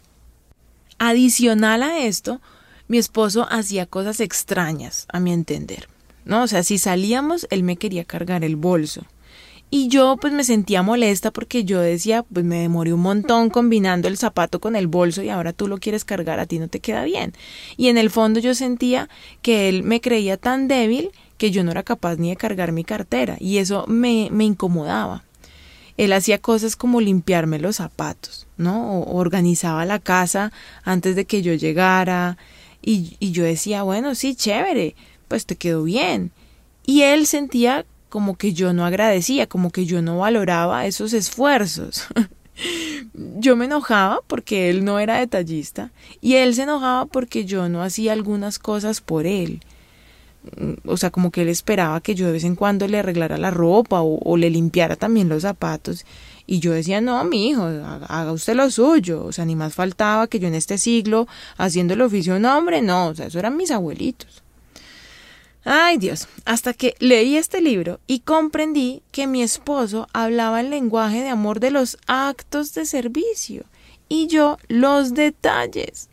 Adicional 0.98 1.84
a 1.84 2.00
esto, 2.00 2.42
mi 2.88 2.98
esposo 2.98 3.48
hacía 3.52 3.86
cosas 3.86 4.20
extrañas, 4.22 5.06
a 5.14 5.20
mi 5.20 5.32
entender. 5.32 5.88
¿No? 6.30 6.44
O 6.44 6.48
sea, 6.48 6.64
si 6.64 6.78
salíamos, 6.78 7.48
él 7.50 7.64
me 7.64 7.76
quería 7.76 8.06
cargar 8.06 8.44
el 8.44 8.56
bolso. 8.56 9.02
Y 9.72 9.88
yo 9.88 10.18
pues 10.18 10.32
me 10.32 10.44
sentía 10.44 10.82
molesta 10.82 11.32
porque 11.32 11.64
yo 11.64 11.80
decía, 11.82 12.24
pues 12.24 12.46
me 12.46 12.60
demoré 12.60 12.94
un 12.94 13.02
montón 13.02 13.50
combinando 13.50 14.08
el 14.08 14.18
zapato 14.18 14.60
con 14.60 14.76
el 14.76 14.88
bolso 14.88 15.22
y 15.22 15.30
ahora 15.30 15.54
tú 15.54 15.68
lo 15.68 15.78
quieres 15.80 16.06
cargar, 16.06 16.40
a 16.40 16.46
ti 16.46 16.60
no 16.60 16.68
te 16.68 16.80
queda 16.80 17.04
bien. 17.04 17.34
Y 17.78 17.90
en 17.90 17.98
el 17.98 18.10
fondo 18.10 18.40
yo 18.40 18.56
sentía 18.56 19.10
que 19.42 19.70
él 19.70 19.84
me 19.84 20.02
creía 20.02 20.38
tan 20.38 20.68
débil 20.68 21.12
que 21.38 21.52
yo 21.52 21.64
no 21.64 21.72
era 21.72 21.84
capaz 21.84 22.18
ni 22.18 22.30
de 22.30 22.36
cargar 22.36 22.72
mi 22.72 22.84
cartera 22.84 23.38
y 23.40 23.58
eso 23.58 23.86
me, 23.88 24.30
me 24.32 24.46
incomodaba. 24.46 25.24
Él 25.98 26.14
hacía 26.14 26.38
cosas 26.38 26.76
como 26.76 27.02
limpiarme 27.02 27.60
los 27.60 27.78
zapatos, 27.78 28.48
¿no? 28.58 29.00
O 29.00 29.18
organizaba 29.18 29.86
la 29.86 30.00
casa 30.00 30.52
antes 30.84 31.16
de 31.16 31.26
que 31.26 31.42
yo 31.42 31.54
llegara 31.54 32.38
y, 32.82 33.18
y 33.20 33.32
yo 33.32 33.44
decía, 33.44 33.84
bueno, 33.84 34.16
sí, 34.16 34.34
chévere, 34.36 34.96
pues 35.30 35.46
te 35.46 35.56
quedó 35.56 35.84
bien. 35.84 36.32
Y 36.86 37.04
él 37.04 37.26
sentía 37.26 37.86
como 38.10 38.36
que 38.36 38.52
yo 38.52 38.74
no 38.74 38.86
agradecía, 38.86 39.48
como 39.48 39.72
que 39.72 39.86
yo 39.86 40.02
no 40.02 40.18
valoraba 40.18 40.86
esos 40.86 41.14
esfuerzos. 41.14 42.08
yo 43.14 43.56
me 43.56 43.66
enojaba 43.66 44.20
porque 44.28 44.70
él 44.70 44.84
no 44.84 45.00
era 45.00 45.20
detallista 45.20 45.92
y 46.20 46.36
él 46.36 46.54
se 46.56 46.64
enojaba 46.64 47.06
porque 47.06 47.46
yo 47.46 47.70
no 47.70 47.82
hacía 47.82 48.14
algunas 48.14 48.60
cosas 48.60 49.02
por 49.02 49.26
él. 49.26 49.62
O 50.86 50.98
sea, 50.98 51.12
como 51.12 51.32
que 51.32 51.42
él 51.42 51.50
esperaba 51.50 52.02
que 52.02 52.16
yo 52.16 52.26
de 52.26 52.32
vez 52.32 52.44
en 52.44 52.56
cuando 52.56 52.88
le 52.88 53.00
arreglara 53.00 53.38
la 53.38 53.52
ropa 53.52 54.02
o, 54.02 54.38
le 54.38 54.50
limpiara 54.50 54.96
también 54.96 55.30
los 55.30 55.44
zapatos. 55.44 56.06
Y 56.48 56.60
yo 56.60 56.72
decía, 56.72 57.02
no, 57.02 57.24
mi 57.26 57.50
hijo, 57.50 57.64
haga 57.64 58.32
usted 58.32 58.56
lo 58.56 58.72
suyo. 58.72 59.24
O 59.26 59.32
sea, 59.32 59.46
ni 59.46 59.56
más 59.56 59.76
faltaba 59.76 60.28
que 60.28 60.40
yo 60.40 60.48
en 60.48 60.56
este 60.56 60.78
siglo, 60.78 61.28
haciendo 61.58 61.94
el 61.94 62.02
oficio 62.02 62.36
un 62.36 62.46
hombre, 62.46 62.82
no, 62.82 63.08
o 63.08 63.16
sea, 63.16 63.28
eso 63.28 63.38
eran 63.38 63.58
mis 63.58 63.70
abuelitos. 63.70 64.44
Ay 65.66 65.98
Dios, 65.98 66.28
hasta 66.46 66.74
que 66.74 66.96
leí 67.00 67.36
este 67.36 67.62
libro 67.62 68.00
y 68.08 68.20
comprendí 68.20 69.02
que 69.12 69.28
mi 69.28 69.44
esposo 69.44 70.08
hablaba 70.14 70.62
el 70.62 70.70
lenguaje 70.70 71.22
de 71.22 71.30
amor 71.30 71.60
de 71.60 71.72
los 71.72 71.98
actos 72.08 72.74
de 72.74 72.86
servicio 72.86 73.66
y 74.08 74.28
yo 74.28 74.58
los 74.68 75.14
detalles. 75.14 76.10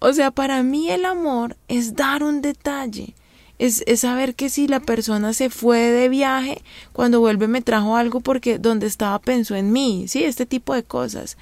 O 0.00 0.12
sea, 0.12 0.30
para 0.30 0.62
mí 0.62 0.90
el 0.90 1.04
amor 1.04 1.56
es 1.68 1.94
dar 1.94 2.22
un 2.22 2.42
detalle, 2.42 3.14
es, 3.58 3.84
saber 3.96 4.34
que 4.34 4.50
si 4.50 4.68
la 4.68 4.80
persona 4.80 5.32
se 5.32 5.48
fue 5.48 5.78
de 5.78 6.08
viaje, 6.08 6.62
cuando 6.92 7.20
vuelve 7.20 7.48
me 7.48 7.62
trajo 7.62 7.96
algo 7.96 8.20
porque 8.20 8.58
donde 8.58 8.86
estaba 8.86 9.18
pensó 9.18 9.54
en 9.54 9.72
mí, 9.72 10.06
sí, 10.08 10.24
este 10.24 10.44
tipo 10.44 10.74
de 10.74 10.82
cosas. 10.82 11.38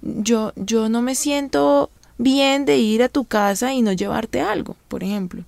Yo, 0.00 0.52
yo 0.56 0.88
no 0.88 1.02
me 1.02 1.14
siento 1.14 1.90
bien 2.18 2.64
de 2.64 2.78
ir 2.78 3.02
a 3.02 3.08
tu 3.08 3.24
casa 3.24 3.74
y 3.74 3.82
no 3.82 3.92
llevarte 3.92 4.40
algo, 4.40 4.76
por 4.88 5.02
ejemplo. 5.02 5.44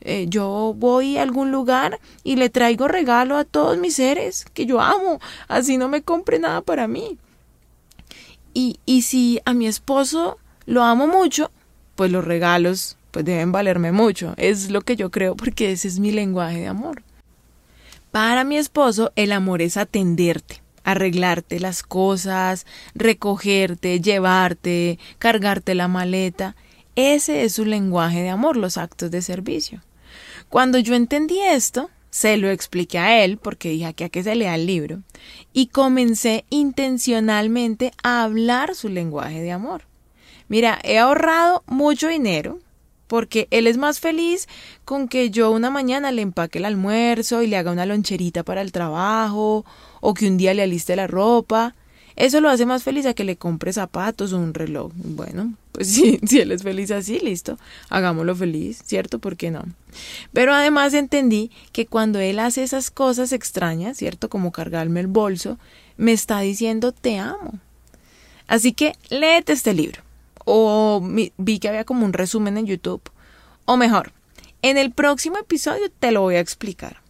Eh, 0.00 0.26
yo 0.28 0.74
voy 0.76 1.18
a 1.18 1.22
algún 1.22 1.50
lugar 1.50 1.98
y 2.22 2.36
le 2.36 2.50
traigo 2.50 2.88
regalo 2.88 3.36
a 3.36 3.44
todos 3.44 3.78
mis 3.78 3.96
seres 3.96 4.44
que 4.54 4.66
yo 4.66 4.80
amo, 4.80 5.20
así 5.48 5.76
no 5.76 5.88
me 5.88 6.02
compre 6.02 6.38
nada 6.38 6.60
para 6.60 6.86
mí. 6.86 7.18
Y, 8.54 8.78
y 8.86 9.02
si 9.02 9.40
a 9.44 9.54
mi 9.54 9.66
esposo 9.66 10.38
lo 10.66 10.82
amo 10.84 11.06
mucho, 11.06 11.50
pues 11.96 12.10
los 12.10 12.24
regalos 12.24 12.96
pues 13.10 13.24
deben 13.24 13.52
valerme 13.52 13.92
mucho. 13.92 14.34
Es 14.36 14.70
lo 14.70 14.82
que 14.82 14.96
yo 14.96 15.10
creo 15.10 15.34
porque 15.34 15.72
ese 15.72 15.88
es 15.88 15.98
mi 15.98 16.12
lenguaje 16.12 16.60
de 16.60 16.68
amor. 16.68 17.02
Para 18.10 18.44
mi 18.44 18.56
esposo, 18.56 19.12
el 19.16 19.32
amor 19.32 19.60
es 19.60 19.76
atenderte, 19.76 20.62
arreglarte 20.84 21.60
las 21.60 21.82
cosas, 21.82 22.66
recogerte, 22.94 24.00
llevarte, 24.00 24.98
cargarte 25.18 25.74
la 25.74 25.88
maleta. 25.88 26.56
Ese 26.96 27.44
es 27.44 27.52
su 27.54 27.64
lenguaje 27.64 28.22
de 28.22 28.30
amor, 28.30 28.56
los 28.56 28.78
actos 28.78 29.10
de 29.10 29.22
servicio. 29.22 29.82
Cuando 30.48 30.78
yo 30.78 30.94
entendí 30.94 31.40
esto, 31.40 31.90
se 32.10 32.36
lo 32.38 32.50
expliqué 32.50 32.98
a 32.98 33.22
él 33.24 33.36
porque 33.38 33.68
dije 33.70 33.86
aquí 33.86 34.04
a 34.04 34.08
que 34.08 34.22
se 34.22 34.34
lea 34.34 34.54
el 34.54 34.66
libro 34.66 35.02
y 35.52 35.66
comencé 35.66 36.44
intencionalmente 36.48 37.92
a 38.02 38.22
hablar 38.22 38.74
su 38.74 38.88
lenguaje 38.88 39.42
de 39.42 39.52
amor. 39.52 39.82
Mira, 40.48 40.78
he 40.82 40.98
ahorrado 40.98 41.62
mucho 41.66 42.08
dinero 42.08 42.58
porque 43.08 43.48
él 43.50 43.66
es 43.66 43.76
más 43.76 44.00
feliz 44.00 44.48
con 44.84 45.08
que 45.08 45.30
yo 45.30 45.50
una 45.50 45.70
mañana 45.70 46.12
le 46.12 46.22
empaque 46.22 46.58
el 46.58 46.64
almuerzo 46.64 47.42
y 47.42 47.46
le 47.46 47.56
haga 47.56 47.72
una 47.72 47.86
loncherita 47.86 48.42
para 48.42 48.60
el 48.62 48.72
trabajo, 48.72 49.64
o 50.00 50.14
que 50.14 50.28
un 50.28 50.36
día 50.36 50.54
le 50.54 50.62
aliste 50.62 50.96
la 50.96 51.06
ropa. 51.06 51.74
Eso 52.18 52.40
lo 52.40 52.50
hace 52.50 52.66
más 52.66 52.82
feliz 52.82 53.06
a 53.06 53.14
que 53.14 53.22
le 53.22 53.36
compre 53.36 53.72
zapatos 53.72 54.32
o 54.32 54.38
un 54.38 54.52
reloj. 54.52 54.90
Bueno, 54.96 55.54
pues 55.70 55.86
sí, 55.94 56.18
si 56.26 56.40
él 56.40 56.50
es 56.50 56.64
feliz 56.64 56.90
así, 56.90 57.20
listo, 57.20 57.58
hagámoslo 57.90 58.34
feliz, 58.34 58.82
¿cierto? 58.84 59.20
¿Por 59.20 59.36
qué 59.36 59.52
no? 59.52 59.62
Pero 60.32 60.52
además 60.52 60.94
entendí 60.94 61.52
que 61.70 61.86
cuando 61.86 62.18
él 62.18 62.40
hace 62.40 62.64
esas 62.64 62.90
cosas 62.90 63.30
extrañas, 63.32 63.96
¿cierto? 63.96 64.28
Como 64.28 64.50
cargarme 64.50 64.98
el 64.98 65.06
bolso, 65.06 65.60
me 65.96 66.10
está 66.10 66.40
diciendo 66.40 66.90
te 66.90 67.18
amo. 67.18 67.60
Así 68.48 68.72
que 68.72 68.94
léete 69.10 69.52
este 69.52 69.72
libro 69.72 70.02
o 70.44 71.00
vi 71.00 71.58
que 71.60 71.68
había 71.68 71.84
como 71.84 72.04
un 72.04 72.12
resumen 72.12 72.58
en 72.58 72.66
YouTube. 72.66 73.02
O 73.64 73.76
mejor, 73.76 74.10
en 74.62 74.76
el 74.76 74.90
próximo 74.90 75.38
episodio 75.38 75.88
te 76.00 76.10
lo 76.10 76.22
voy 76.22 76.34
a 76.34 76.40
explicar. 76.40 77.00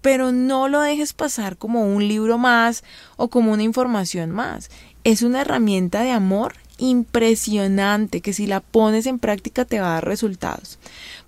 Pero 0.00 0.32
no 0.32 0.68
lo 0.68 0.80
dejes 0.80 1.12
pasar 1.12 1.56
como 1.56 1.82
un 1.82 2.08
libro 2.08 2.38
más 2.38 2.84
o 3.16 3.28
como 3.28 3.52
una 3.52 3.62
información 3.62 4.30
más. 4.30 4.70
Es 5.04 5.22
una 5.22 5.42
herramienta 5.42 6.02
de 6.02 6.10
amor 6.10 6.54
impresionante 6.78 8.20
que 8.20 8.32
si 8.32 8.46
la 8.46 8.60
pones 8.60 9.06
en 9.06 9.18
práctica 9.18 9.64
te 9.64 9.80
va 9.80 9.88
a 9.88 9.94
dar 9.94 10.04
resultados. 10.04 10.78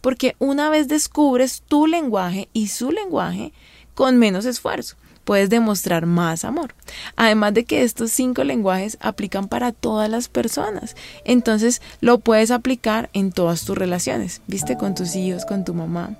Porque 0.00 0.34
una 0.38 0.70
vez 0.70 0.88
descubres 0.88 1.62
tu 1.68 1.86
lenguaje 1.86 2.48
y 2.52 2.68
su 2.68 2.90
lenguaje 2.90 3.52
con 3.94 4.16
menos 4.18 4.46
esfuerzo 4.46 4.96
puedes 5.24 5.50
demostrar 5.50 6.06
más 6.06 6.44
amor. 6.44 6.74
Además 7.16 7.54
de 7.54 7.64
que 7.64 7.82
estos 7.82 8.12
cinco 8.12 8.44
lenguajes 8.44 8.98
aplican 9.00 9.48
para 9.48 9.72
todas 9.72 10.10
las 10.10 10.28
personas. 10.28 10.96
Entonces 11.24 11.80
lo 12.00 12.18
puedes 12.18 12.50
aplicar 12.50 13.10
en 13.12 13.32
todas 13.32 13.64
tus 13.64 13.76
relaciones, 13.76 14.42
viste, 14.46 14.76
con 14.76 14.94
tus 14.94 15.14
hijos, 15.16 15.44
con 15.44 15.64
tu 15.64 15.74
mamá. 15.74 16.16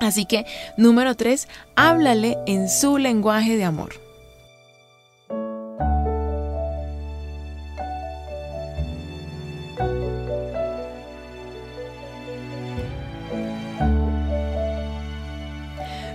Así 0.00 0.24
que, 0.24 0.46
número 0.78 1.14
tres, 1.14 1.46
háblale 1.76 2.38
en 2.46 2.68
su 2.68 2.96
lenguaje 2.96 3.56
de 3.56 3.64
amor. 3.64 3.92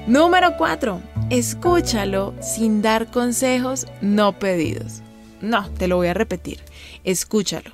Número 0.07 0.55
4. 0.55 1.01
Escúchalo 1.31 2.35
sin 2.39 2.83
dar 2.83 3.09
consejos 3.09 3.87
no 4.01 4.37
pedidos. 4.37 5.01
No, 5.41 5.67
te 5.71 5.87
lo 5.87 5.97
voy 5.97 6.07
a 6.07 6.13
repetir. 6.13 6.59
Escúchalo. 7.03 7.71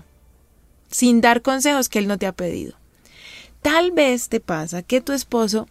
Sin 0.89 1.19
dar 1.19 1.41
consejos 1.41 1.89
que 1.89 2.00
él 2.00 2.08
no 2.08 2.17
te 2.17 2.28
ha 2.28 2.32
pedido. 2.32 2.74
Tal 3.62 3.91
vez 3.91 4.30
te 4.30 4.39
pasa 4.39 4.82
que 4.82 5.02
tu 5.02 5.12
esposo 5.12 5.67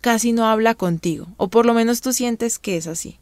casi 0.00 0.32
no 0.32 0.46
habla 0.46 0.74
contigo, 0.74 1.26
o 1.36 1.48
por 1.48 1.66
lo 1.66 1.74
menos 1.74 2.00
tú 2.00 2.12
sientes 2.12 2.58
que 2.58 2.76
es 2.76 2.86
así. 2.86 3.18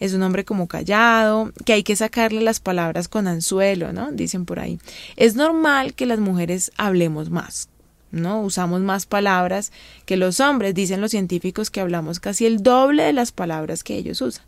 Es 0.00 0.12
un 0.12 0.22
hombre 0.22 0.44
como 0.44 0.66
callado, 0.66 1.52
que 1.64 1.72
hay 1.72 1.82
que 1.82 1.96
sacarle 1.96 2.40
las 2.40 2.60
palabras 2.60 3.08
con 3.08 3.28
anzuelo, 3.28 3.92
¿no? 3.92 4.12
Dicen 4.12 4.44
por 4.44 4.58
ahí. 4.58 4.78
Es 5.16 5.36
normal 5.36 5.94
que 5.94 6.06
las 6.06 6.18
mujeres 6.18 6.72
hablemos 6.76 7.30
más, 7.30 7.68
¿no? 8.10 8.40
Usamos 8.42 8.80
más 8.80 9.06
palabras 9.06 9.72
que 10.04 10.16
los 10.16 10.40
hombres, 10.40 10.74
dicen 10.74 11.00
los 11.00 11.12
científicos 11.12 11.70
que 11.70 11.80
hablamos 11.80 12.20
casi 12.20 12.46
el 12.46 12.62
doble 12.62 13.04
de 13.04 13.12
las 13.12 13.32
palabras 13.32 13.84
que 13.84 13.96
ellos 13.96 14.20
usan. 14.20 14.44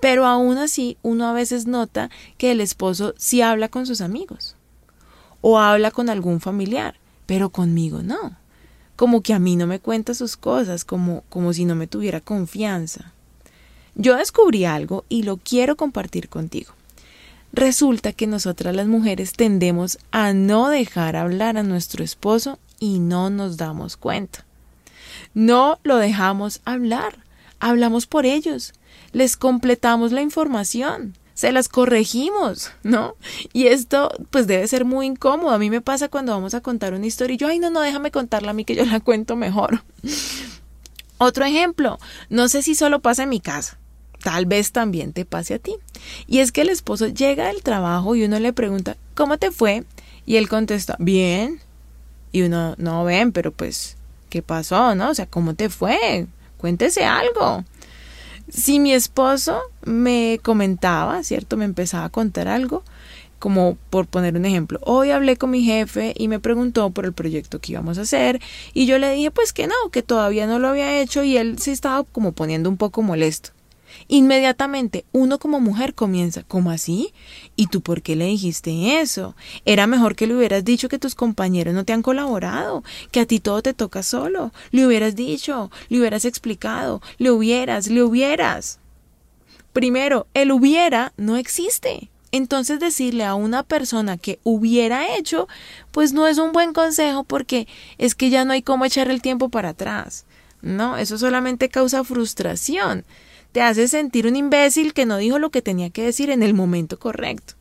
Pero 0.00 0.26
aún 0.26 0.58
así, 0.58 0.96
uno 1.02 1.28
a 1.28 1.32
veces 1.32 1.66
nota 1.66 2.10
que 2.38 2.50
el 2.52 2.60
esposo 2.60 3.14
sí 3.16 3.42
habla 3.42 3.68
con 3.68 3.86
sus 3.86 4.00
amigos 4.00 4.56
o 5.40 5.58
habla 5.58 5.90
con 5.90 6.10
algún 6.10 6.40
familiar, 6.40 6.96
pero 7.26 7.50
conmigo 7.50 8.02
no. 8.02 8.39
Como 9.00 9.22
que 9.22 9.32
a 9.32 9.38
mí 9.38 9.56
no 9.56 9.66
me 9.66 9.80
cuenta 9.80 10.12
sus 10.12 10.36
cosas, 10.36 10.84
como, 10.84 11.24
como 11.30 11.54
si 11.54 11.64
no 11.64 11.74
me 11.74 11.86
tuviera 11.86 12.20
confianza. 12.20 13.14
Yo 13.94 14.14
descubrí 14.14 14.66
algo 14.66 15.06
y 15.08 15.22
lo 15.22 15.38
quiero 15.38 15.74
compartir 15.74 16.28
contigo. 16.28 16.74
Resulta 17.50 18.12
que 18.12 18.26
nosotras 18.26 18.76
las 18.76 18.88
mujeres 18.88 19.32
tendemos 19.32 19.98
a 20.10 20.34
no 20.34 20.68
dejar 20.68 21.16
hablar 21.16 21.56
a 21.56 21.62
nuestro 21.62 22.04
esposo 22.04 22.58
y 22.78 22.98
no 22.98 23.30
nos 23.30 23.56
damos 23.56 23.96
cuenta. 23.96 24.44
No 25.32 25.78
lo 25.82 25.96
dejamos 25.96 26.60
hablar, 26.66 27.24
hablamos 27.58 28.04
por 28.06 28.26
ellos, 28.26 28.74
les 29.12 29.38
completamos 29.38 30.12
la 30.12 30.20
información, 30.20 31.14
se 31.40 31.52
las 31.52 31.70
corregimos, 31.70 32.70
¿no? 32.82 33.14
Y 33.54 33.68
esto 33.68 34.10
pues 34.28 34.46
debe 34.46 34.68
ser 34.68 34.84
muy 34.84 35.06
incómodo. 35.06 35.52
A 35.52 35.58
mí 35.58 35.70
me 35.70 35.80
pasa 35.80 36.10
cuando 36.10 36.32
vamos 36.32 36.52
a 36.52 36.60
contar 36.60 36.92
una 36.92 37.06
historia 37.06 37.32
y 37.32 37.38
yo, 37.38 37.48
ay, 37.48 37.58
no, 37.58 37.70
no, 37.70 37.80
déjame 37.80 38.10
contarla 38.10 38.50
a 38.50 38.52
mí 38.52 38.66
que 38.66 38.74
yo 38.74 38.84
la 38.84 39.00
cuento 39.00 39.36
mejor. 39.36 39.82
Otro 41.16 41.46
ejemplo, 41.46 41.98
no 42.28 42.50
sé 42.50 42.60
si 42.60 42.74
solo 42.74 43.00
pasa 43.00 43.22
en 43.22 43.30
mi 43.30 43.40
casa, 43.40 43.78
tal 44.22 44.44
vez 44.44 44.72
también 44.72 45.14
te 45.14 45.24
pase 45.24 45.54
a 45.54 45.58
ti. 45.58 45.76
Y 46.26 46.40
es 46.40 46.52
que 46.52 46.60
el 46.60 46.68
esposo 46.68 47.06
llega 47.06 47.46
del 47.46 47.62
trabajo 47.62 48.14
y 48.14 48.24
uno 48.24 48.38
le 48.38 48.52
pregunta, 48.52 48.98
¿cómo 49.14 49.38
te 49.38 49.50
fue? 49.50 49.84
Y 50.26 50.36
él 50.36 50.46
contesta, 50.46 50.96
bien. 50.98 51.58
Y 52.32 52.42
uno, 52.42 52.74
no 52.76 53.04
ven, 53.04 53.32
pero 53.32 53.50
pues, 53.50 53.96
¿qué 54.28 54.42
pasó? 54.42 54.94
¿No? 54.94 55.08
O 55.08 55.14
sea, 55.14 55.24
¿cómo 55.24 55.54
te 55.54 55.70
fue? 55.70 56.26
Cuéntese 56.58 57.06
algo. 57.06 57.64
Si 58.50 58.80
mi 58.80 58.92
esposo 58.92 59.60
me 59.84 60.40
comentaba, 60.42 61.22
¿cierto? 61.22 61.56
Me 61.56 61.64
empezaba 61.64 62.04
a 62.04 62.10
contar 62.10 62.48
algo, 62.48 62.82
como 63.38 63.78
por 63.88 64.06
poner 64.06 64.36
un 64.36 64.44
ejemplo, 64.44 64.78
hoy 64.82 65.10
hablé 65.10 65.36
con 65.36 65.50
mi 65.50 65.62
jefe 65.64 66.12
y 66.16 66.28
me 66.28 66.40
preguntó 66.40 66.90
por 66.90 67.06
el 67.06 67.14
proyecto 67.14 67.58
que 67.58 67.72
íbamos 67.72 67.98
a 67.98 68.02
hacer 68.02 68.38
y 68.74 68.84
yo 68.84 68.98
le 68.98 69.10
dije 69.12 69.30
pues 69.30 69.52
que 69.52 69.66
no, 69.66 69.74
que 69.90 70.02
todavía 70.02 70.46
no 70.46 70.58
lo 70.58 70.68
había 70.68 71.00
hecho 71.00 71.24
y 71.24 71.38
él 71.38 71.58
se 71.58 71.72
estaba 71.72 72.04
como 72.04 72.32
poniendo 72.32 72.68
un 72.68 72.76
poco 72.76 73.00
molesto. 73.00 73.50
Inmediatamente 74.12 75.04
uno 75.12 75.38
como 75.38 75.60
mujer 75.60 75.94
comienza, 75.94 76.42
¿cómo 76.42 76.72
así? 76.72 77.14
¿Y 77.54 77.68
tú 77.68 77.80
por 77.80 78.02
qué 78.02 78.16
le 78.16 78.24
dijiste 78.24 79.00
eso? 79.00 79.36
Era 79.64 79.86
mejor 79.86 80.16
que 80.16 80.26
le 80.26 80.34
hubieras 80.34 80.64
dicho 80.64 80.88
que 80.88 80.98
tus 80.98 81.14
compañeros 81.14 81.74
no 81.74 81.84
te 81.84 81.92
han 81.92 82.02
colaborado, 82.02 82.82
que 83.12 83.20
a 83.20 83.26
ti 83.26 83.38
todo 83.38 83.62
te 83.62 83.72
toca 83.72 84.02
solo. 84.02 84.52
Le 84.72 84.84
hubieras 84.84 85.14
dicho, 85.14 85.70
le 85.88 86.00
hubieras 86.00 86.24
explicado, 86.24 87.00
le 87.18 87.30
hubieras, 87.30 87.86
le 87.86 88.02
hubieras. 88.02 88.80
Primero, 89.72 90.26
el 90.34 90.50
hubiera 90.50 91.12
no 91.16 91.36
existe. 91.36 92.10
Entonces 92.32 92.80
decirle 92.80 93.24
a 93.24 93.36
una 93.36 93.62
persona 93.62 94.18
que 94.18 94.40
hubiera 94.42 95.16
hecho, 95.16 95.46
pues 95.92 96.12
no 96.12 96.26
es 96.26 96.38
un 96.38 96.50
buen 96.50 96.72
consejo 96.72 97.22
porque 97.22 97.68
es 97.96 98.16
que 98.16 98.28
ya 98.28 98.44
no 98.44 98.54
hay 98.54 98.62
cómo 98.62 98.84
echar 98.84 99.08
el 99.08 99.22
tiempo 99.22 99.50
para 99.50 99.68
atrás. 99.68 100.24
No, 100.62 100.96
eso 100.96 101.16
solamente 101.16 101.68
causa 101.68 102.02
frustración 102.02 103.04
te 103.52 103.62
hace 103.62 103.88
sentir 103.88 104.26
un 104.26 104.36
imbécil 104.36 104.92
que 104.92 105.06
no 105.06 105.16
dijo 105.16 105.38
lo 105.38 105.50
que 105.50 105.62
tenía 105.62 105.90
que 105.90 106.04
decir 106.04 106.30
en 106.30 106.42
el 106.42 106.54
momento 106.54 106.98
correcto. 106.98 107.54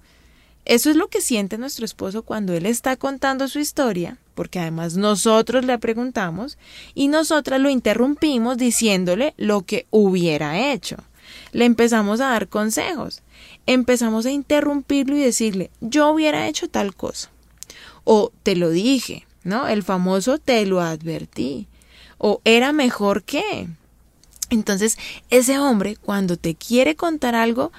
Eso 0.65 0.89
es 0.91 0.95
lo 0.95 1.07
que 1.07 1.21
siente 1.21 1.57
nuestro 1.57 1.85
esposo 1.85 2.21
cuando 2.21 2.53
él 2.53 2.65
está 2.65 2.95
contando 2.95 3.47
su 3.47 3.59
historia, 3.59 4.17
porque 4.35 4.59
además 4.59 4.97
nosotros 4.97 5.65
le 5.65 5.79
preguntamos 5.79 6.57
y 6.93 7.07
nosotras 7.07 7.59
lo 7.59 7.69
interrumpimos 7.69 8.57
diciéndole 8.57 9.33
lo 9.37 9.63
que 9.63 9.87
hubiera 9.89 10.71
hecho. 10.71 10.97
Le 11.53 11.65
empezamos 11.65 12.21
a 12.21 12.29
dar 12.29 12.49
consejos, 12.49 13.23
empezamos 13.65 14.25
a 14.25 14.31
interrumpirlo 14.31 15.15
y 15.17 15.21
decirle, 15.21 15.71
yo 15.81 16.09
hubiera 16.09 16.47
hecho 16.47 16.67
tal 16.67 16.95
cosa. 16.95 17.31
O 18.03 18.31
te 18.43 18.55
lo 18.55 18.69
dije, 18.69 19.25
¿no? 19.43 19.67
El 19.67 19.83
famoso 19.83 20.37
te 20.37 20.65
lo 20.65 20.81
advertí. 20.81 21.67
O 22.17 22.41
era 22.43 22.73
mejor 22.73 23.23
que. 23.23 23.67
Entonces, 24.49 24.97
ese 25.29 25.59
hombre, 25.59 25.95
cuando 25.95 26.37
te 26.37 26.55
quiere 26.55 26.95
contar 26.95 27.35
algo, 27.35 27.71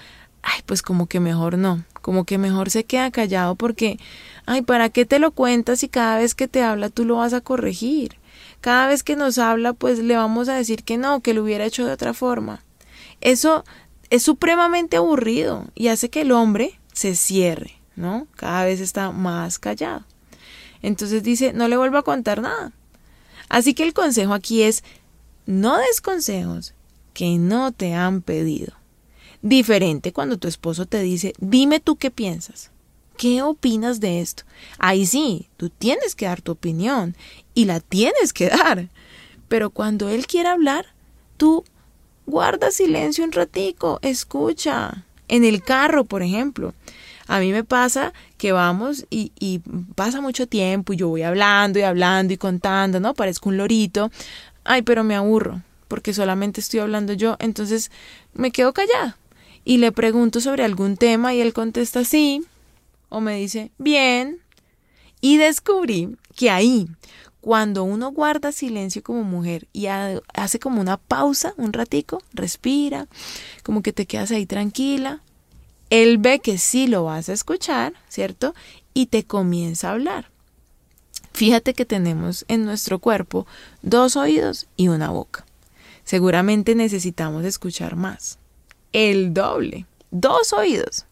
ay, 0.42 0.61
pues 0.66 0.83
como 0.83 1.06
que 1.06 1.20
mejor 1.20 1.59
no, 1.59 1.85
como 2.00 2.24
que 2.24 2.38
mejor 2.38 2.70
se 2.70 2.85
queda 2.85 3.11
callado 3.11 3.54
porque, 3.56 3.98
ay, 4.46 4.62
¿para 4.62 4.88
qué 4.88 5.04
te 5.04 5.18
lo 5.18 5.33
cuentas 5.33 5.80
si 5.80 5.88
cada 5.88 6.18
vez 6.18 6.35
que 6.35 6.48
te 6.48 6.62
habla 6.62 6.88
tú 6.88 7.04
lo 7.04 7.16
vas 7.16 7.33
a 7.33 7.40
corregir? 7.40 8.16
Cada 8.61 8.87
vez 8.87 9.02
que 9.02 9.16
nos 9.16 9.38
habla, 9.38 9.72
pues 9.72 9.98
le 9.98 10.16
vamos 10.16 10.48
a 10.48 10.54
decir 10.54 10.85
que 10.85 10.98
no, 10.98 11.20
que 11.20 11.35
lo 11.35 11.42
hubiera 11.42 11.64
hecho 11.64 11.87
de 11.87 11.92
otra 11.92 12.14
forma. 12.14 12.62
Eso 13.20 13.64
es 14.11 14.22
supremamente 14.22 14.96
aburrido 14.96 15.66
y 15.74 15.88
hace 15.88 16.11
que 16.11 16.22
el 16.22 16.33
hombre 16.33 16.78
se 16.92 17.14
cierre, 17.14 17.80
¿no? 17.96 18.26
Cada 18.37 18.64
vez 18.64 18.80
está 18.80 19.12
más 19.12 19.59
callado. 19.59 20.04
Entonces 20.83 21.22
dice, 21.22 21.52
no 21.52 21.68
le 21.68 21.76
vuelvo 21.76 21.98
a 21.98 22.02
contar 22.02 22.40
nada. 22.40 22.72
Así 23.48 23.74
que 23.74 23.83
el 23.83 23.94
consejo 23.94 24.33
aquí 24.33 24.62
es, 24.62 24.85
no 25.51 25.79
des 25.79 26.01
consejos 26.01 26.75
que 27.13 27.39
no 27.39 27.73
te 27.73 27.95
han 27.95 28.23
pedido. 28.23 28.73
Diferente 29.43 30.13
cuando 30.13 30.39
tu 30.39 30.49
esposo 30.49 30.87
te 30.87 31.01
dice, 31.01 31.33
dime 31.39 31.81
tú 31.81 31.97
qué 31.97 32.11
piensas. 32.11 32.71
¿Qué 33.17 33.43
opinas 33.43 34.01
de 34.01 34.21
esto? 34.21 34.45
Ahí 34.79 35.05
sí, 35.05 35.49
tú 35.57 35.69
tienes 35.69 36.15
que 36.15 36.27
dar 36.27 36.41
tu 36.41 36.53
opinión 36.53 37.17
y 37.55 37.67
la 37.67 37.81
tienes 37.81 38.33
que 38.33 38.49
dar. 38.49 38.89
Pero 39.49 39.71
cuando 39.71 40.09
él 40.09 40.27
quiere 40.27 40.49
hablar, 40.49 40.87
tú 41.37 41.65
guarda 42.27 42.71
silencio 42.71 43.25
un 43.25 43.33
ratico, 43.33 43.99
escucha. 44.03 45.05
En 45.29 45.45
el 45.45 45.63
carro, 45.63 46.05
por 46.05 46.23
ejemplo. 46.23 46.75
A 47.27 47.39
mí 47.39 47.53
me 47.53 47.63
pasa 47.63 48.13
que 48.39 48.51
vamos 48.51 49.07
y, 49.09 49.31
y, 49.39 49.61
pasa 49.95 50.21
mucho 50.21 50.49
tiempo 50.49 50.93
y 50.93 50.97
yo 50.97 51.09
voy 51.09 51.23
hablando 51.23 51.79
y 51.79 51.83
hablando 51.83 52.33
y 52.33 52.37
contando, 52.37 52.99
¿no? 52.99 53.15
Parezco 53.15 53.51
un 53.51 53.57
lorito. 53.57 54.11
Ay, 54.64 54.83
pero 54.83 55.05
me 55.05 55.14
aburro 55.14 55.62
porque 55.90 56.14
solamente 56.14 56.61
estoy 56.61 56.81
hablando 56.81 57.12
yo. 57.12 57.37
Entonces 57.40 57.90
me 58.33 58.53
quedo 58.53 58.73
callada 58.73 59.18
y 59.64 59.79
le 59.79 59.90
pregunto 59.90 60.40
sobre 60.40 60.64
algún 60.64 60.96
tema 60.96 61.35
y 61.35 61.40
él 61.40 61.53
contesta 61.53 62.05
sí 62.05 62.44
o 63.09 63.20
me 63.20 63.37
dice 63.37 63.73
bien. 63.77 64.38
Y 65.20 65.37
descubrí 65.37 66.16
que 66.35 66.49
ahí, 66.49 66.88
cuando 67.40 67.85
uno 67.85 68.12
guarda 68.12 68.53
silencio 68.53 69.03
como 69.03 69.23
mujer 69.25 69.66
y 69.73 69.87
hace 69.87 70.59
como 70.61 70.81
una 70.81 70.96
pausa, 70.96 71.53
un 71.57 71.73
ratico, 71.73 72.23
respira, 72.33 73.07
como 73.62 73.83
que 73.83 73.92
te 73.92 74.07
quedas 74.07 74.31
ahí 74.31 74.46
tranquila, 74.46 75.20
él 75.90 76.18
ve 76.18 76.38
que 76.38 76.57
sí 76.57 76.87
lo 76.87 77.05
vas 77.05 77.29
a 77.29 77.33
escuchar, 77.33 77.94
¿cierto? 78.09 78.55
Y 78.94 79.07
te 79.07 79.25
comienza 79.25 79.88
a 79.88 79.92
hablar. 79.92 80.30
Fíjate 81.33 81.75
que 81.75 81.85
tenemos 81.85 82.45
en 82.49 82.64
nuestro 82.64 82.99
cuerpo 82.99 83.47
dos 83.83 84.16
oídos 84.16 84.66
y 84.77 84.88
una 84.88 85.11
boca. 85.11 85.47
Seguramente 86.05 86.75
necesitamos 86.75 87.45
escuchar 87.45 87.97
más. 87.97 88.38
El 88.93 89.33
doble. 89.33 89.87
Dos 90.11 90.53
oídos 90.53 91.07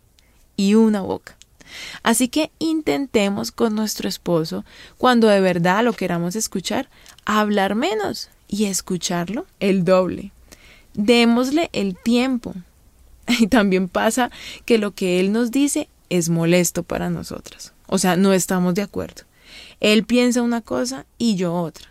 y 0.56 0.74
una 0.74 1.00
boca. 1.02 1.36
Así 2.02 2.28
que 2.28 2.50
intentemos 2.58 3.52
con 3.52 3.74
nuestro 3.74 4.08
esposo, 4.08 4.64
cuando 4.96 5.28
de 5.28 5.40
verdad 5.40 5.84
lo 5.84 5.92
queramos 5.92 6.34
escuchar, 6.34 6.88
hablar 7.24 7.74
menos 7.74 8.30
y 8.48 8.64
escucharlo 8.64 9.46
el 9.60 9.84
doble. 9.84 10.32
Démosle 10.94 11.68
el 11.72 11.94
tiempo, 11.96 12.54
Y 13.28 13.48
también 13.48 13.88
pasa 13.88 14.30
que 14.64 14.78
lo 14.78 14.92
que 14.92 15.20
Él 15.20 15.32
nos 15.32 15.50
dice 15.50 15.88
es 16.08 16.28
molesto 16.28 16.82
para 16.82 17.10
nosotras. 17.10 17.72
O 17.86 17.98
sea, 17.98 18.16
no 18.16 18.32
estamos 18.32 18.74
de 18.74 18.82
acuerdo. 18.82 19.22
Él 19.80 20.04
piensa 20.04 20.42
una 20.42 20.60
cosa 20.60 21.06
y 21.18 21.36
yo 21.36 21.54
otra. 21.54 21.88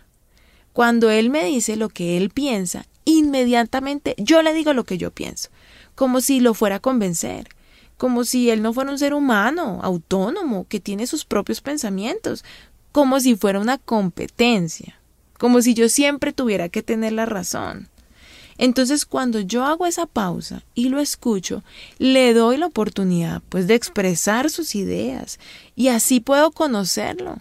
Cuando 0.72 1.10
Él 1.10 1.30
me 1.30 1.44
dice 1.44 1.76
lo 1.76 1.88
que 1.88 2.16
Él 2.16 2.30
piensa, 2.30 2.86
inmediatamente 3.04 4.14
yo 4.18 4.42
le 4.42 4.54
digo 4.54 4.72
lo 4.72 4.84
que 4.84 4.98
yo 4.98 5.10
pienso, 5.10 5.48
como 5.94 6.20
si 6.20 6.40
lo 6.40 6.54
fuera 6.54 6.76
a 6.76 6.80
convencer, 6.80 7.48
como 7.96 8.24
si 8.24 8.50
Él 8.50 8.62
no 8.62 8.72
fuera 8.72 8.90
un 8.90 8.98
ser 8.98 9.14
humano, 9.14 9.80
autónomo, 9.82 10.66
que 10.68 10.80
tiene 10.80 11.06
sus 11.06 11.24
propios 11.24 11.60
pensamientos, 11.60 12.44
como 12.92 13.18
si 13.20 13.34
fuera 13.36 13.60
una 13.60 13.78
competencia, 13.78 15.00
como 15.38 15.62
si 15.62 15.74
yo 15.74 15.88
siempre 15.88 16.32
tuviera 16.32 16.68
que 16.68 16.82
tener 16.82 17.12
la 17.12 17.26
razón. 17.26 17.88
Entonces 18.58 19.06
cuando 19.06 19.40
yo 19.40 19.64
hago 19.64 19.86
esa 19.86 20.06
pausa 20.06 20.64
y 20.74 20.88
lo 20.88 20.98
escucho, 20.98 21.62
le 21.98 22.34
doy 22.34 22.56
la 22.56 22.66
oportunidad 22.66 23.40
pues 23.48 23.68
de 23.68 23.74
expresar 23.74 24.50
sus 24.50 24.74
ideas 24.74 25.38
y 25.76 25.88
así 25.88 26.18
puedo 26.18 26.50
conocerlo, 26.50 27.38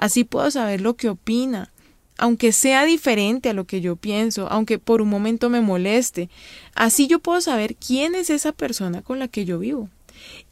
así 0.00 0.24
puedo 0.24 0.50
saber 0.50 0.80
lo 0.80 0.96
que 0.96 1.08
opina, 1.08 1.70
aunque 2.18 2.52
sea 2.52 2.84
diferente 2.84 3.48
a 3.48 3.54
lo 3.54 3.64
que 3.64 3.80
yo 3.80 3.94
pienso, 3.94 4.48
aunque 4.50 4.78
por 4.78 5.00
un 5.00 5.08
momento 5.08 5.48
me 5.48 5.60
moleste, 5.60 6.28
así 6.74 7.06
yo 7.06 7.20
puedo 7.20 7.40
saber 7.40 7.76
quién 7.76 8.14
es 8.14 8.28
esa 8.30 8.50
persona 8.50 9.02
con 9.02 9.18
la 9.18 9.28
que 9.28 9.44
yo 9.44 9.58
vivo. 9.58 9.88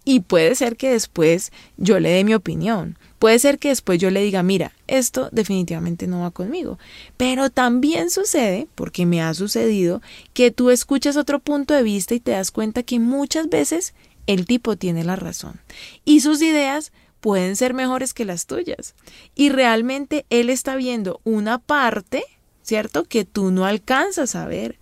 Y 0.04 0.20
puede 0.20 0.54
ser 0.54 0.76
que 0.76 0.90
después 0.90 1.52
yo 1.76 1.98
le 2.00 2.10
dé 2.10 2.24
mi 2.24 2.34
opinión, 2.34 2.96
Puede 3.18 3.40
ser 3.40 3.58
que 3.58 3.68
después 3.68 3.98
yo 3.98 4.10
le 4.10 4.22
diga, 4.22 4.42
mira, 4.42 4.72
esto 4.86 5.28
definitivamente 5.32 6.06
no 6.06 6.20
va 6.20 6.30
conmigo. 6.30 6.78
Pero 7.16 7.50
también 7.50 8.10
sucede, 8.10 8.68
porque 8.76 9.06
me 9.06 9.20
ha 9.20 9.34
sucedido, 9.34 10.00
que 10.34 10.52
tú 10.52 10.70
escuchas 10.70 11.16
otro 11.16 11.40
punto 11.40 11.74
de 11.74 11.82
vista 11.82 12.14
y 12.14 12.20
te 12.20 12.30
das 12.32 12.52
cuenta 12.52 12.84
que 12.84 13.00
muchas 13.00 13.48
veces 13.48 13.94
el 14.28 14.46
tipo 14.46 14.76
tiene 14.76 15.02
la 15.02 15.16
razón. 15.16 15.60
Y 16.04 16.20
sus 16.20 16.40
ideas 16.42 16.92
pueden 17.20 17.56
ser 17.56 17.74
mejores 17.74 18.14
que 18.14 18.24
las 18.24 18.46
tuyas. 18.46 18.94
Y 19.34 19.50
realmente 19.50 20.26
él 20.30 20.50
está 20.50 20.76
viendo 20.76 21.20
una 21.24 21.58
parte, 21.58 22.24
¿cierto?, 22.62 23.04
que 23.04 23.24
tú 23.24 23.50
no 23.50 23.64
alcanzas 23.64 24.34
a 24.34 24.46
ver. 24.46 24.78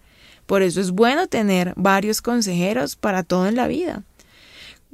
Por 0.46 0.62
eso 0.62 0.80
es 0.80 0.92
bueno 0.92 1.26
tener 1.26 1.72
varios 1.76 2.22
consejeros 2.22 2.96
para 2.96 3.22
todo 3.22 3.46
en 3.46 3.56
la 3.56 3.66
vida. 3.66 4.04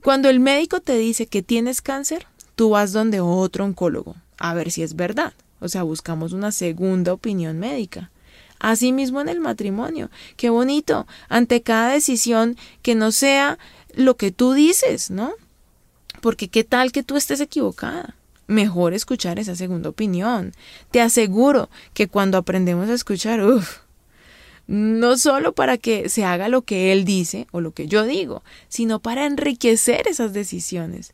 Cuando 0.02 0.28
el 0.28 0.40
médico 0.40 0.80
te 0.80 0.96
dice 0.96 1.26
que 1.26 1.42
tienes 1.42 1.82
cáncer, 1.82 2.26
tú 2.56 2.70
vas 2.70 2.92
donde 2.92 3.20
otro 3.20 3.64
oncólogo 3.64 4.16
a 4.42 4.54
ver 4.54 4.72
si 4.72 4.82
es 4.82 4.96
verdad. 4.96 5.32
O 5.60 5.68
sea, 5.68 5.84
buscamos 5.84 6.32
una 6.32 6.50
segunda 6.50 7.12
opinión 7.12 7.60
médica. 7.60 8.10
Asimismo 8.58 9.20
en 9.20 9.28
el 9.28 9.38
matrimonio. 9.38 10.10
Qué 10.36 10.50
bonito. 10.50 11.06
Ante 11.28 11.62
cada 11.62 11.90
decisión 11.92 12.56
que 12.82 12.96
no 12.96 13.12
sea 13.12 13.58
lo 13.94 14.16
que 14.16 14.32
tú 14.32 14.52
dices, 14.52 15.10
¿no? 15.10 15.34
Porque 16.22 16.46
qué 16.46 16.62
tal 16.62 16.92
que 16.92 17.02
tú 17.02 17.16
estés 17.16 17.40
equivocada. 17.40 18.14
Mejor 18.46 18.94
escuchar 18.94 19.40
esa 19.40 19.56
segunda 19.56 19.88
opinión. 19.88 20.52
Te 20.92 21.00
aseguro 21.00 21.68
que 21.94 22.06
cuando 22.06 22.38
aprendemos 22.38 22.88
a 22.88 22.94
escuchar, 22.94 23.42
uff, 23.42 23.78
no 24.68 25.18
solo 25.18 25.52
para 25.52 25.78
que 25.78 26.08
se 26.08 26.24
haga 26.24 26.48
lo 26.48 26.62
que 26.62 26.92
él 26.92 27.04
dice 27.04 27.48
o 27.50 27.60
lo 27.60 27.72
que 27.72 27.88
yo 27.88 28.04
digo, 28.04 28.44
sino 28.68 29.00
para 29.00 29.26
enriquecer 29.26 30.06
esas 30.06 30.32
decisiones 30.32 31.12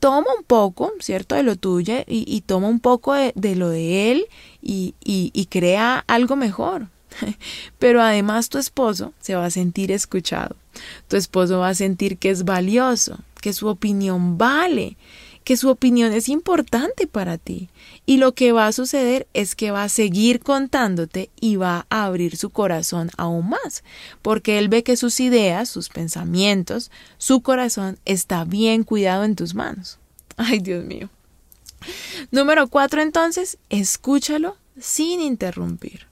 toma 0.00 0.28
un 0.36 0.44
poco, 0.44 0.92
¿cierto?, 1.00 1.34
de 1.34 1.42
lo 1.42 1.56
tuyo 1.56 1.94
y, 2.06 2.40
toma 2.42 2.68
un 2.68 2.78
poco 2.78 3.14
de, 3.14 3.56
lo 3.56 3.68
de 3.68 4.12
él 4.12 4.26
y, 4.62 4.94
y 5.00 5.46
crea 5.46 6.04
algo 6.06 6.36
mejor. 6.36 6.86
Pero 7.78 8.02
además 8.02 8.48
tu 8.48 8.58
esposo 8.58 9.12
se 9.20 9.34
va 9.34 9.46
a 9.46 9.50
sentir 9.50 9.90
escuchado. 9.90 10.56
Tu 11.08 11.16
esposo 11.16 11.58
va 11.58 11.70
a 11.70 11.74
sentir 11.74 12.18
que 12.18 12.30
es 12.30 12.44
valioso, 12.44 13.18
que 13.48 13.54
su 13.54 13.68
opinión 13.68 14.36
vale, 14.36 14.98
que 15.42 15.56
su 15.56 15.70
opinión 15.70 16.12
es 16.12 16.28
importante 16.28 17.06
para 17.06 17.38
ti. 17.38 17.70
Y 18.04 18.18
lo 18.18 18.32
que 18.32 18.52
va 18.52 18.66
a 18.66 18.72
suceder 18.72 19.26
es 19.32 19.54
que 19.54 19.70
va 19.70 19.84
a 19.84 19.88
seguir 19.88 20.40
contándote 20.40 21.30
y 21.40 21.56
va 21.56 21.86
a 21.88 22.04
abrir 22.04 22.36
su 22.36 22.50
corazón 22.50 23.10
aún 23.16 23.48
más, 23.48 23.84
porque 24.20 24.58
él 24.58 24.68
ve 24.68 24.82
que 24.82 24.98
sus 24.98 25.18
ideas, 25.18 25.70
sus 25.70 25.88
pensamientos, 25.88 26.90
su 27.16 27.40
corazón 27.40 27.98
está 28.04 28.44
bien 28.44 28.84
cuidado 28.84 29.24
en 29.24 29.34
tus 29.34 29.54
manos. 29.54 29.98
Ay, 30.36 30.58
Dios 30.58 30.84
mío. 30.84 31.08
Número 32.30 32.68
cuatro, 32.68 33.00
entonces, 33.00 33.56
escúchalo 33.70 34.58
sin 34.78 35.22
interrumpir. 35.22 36.06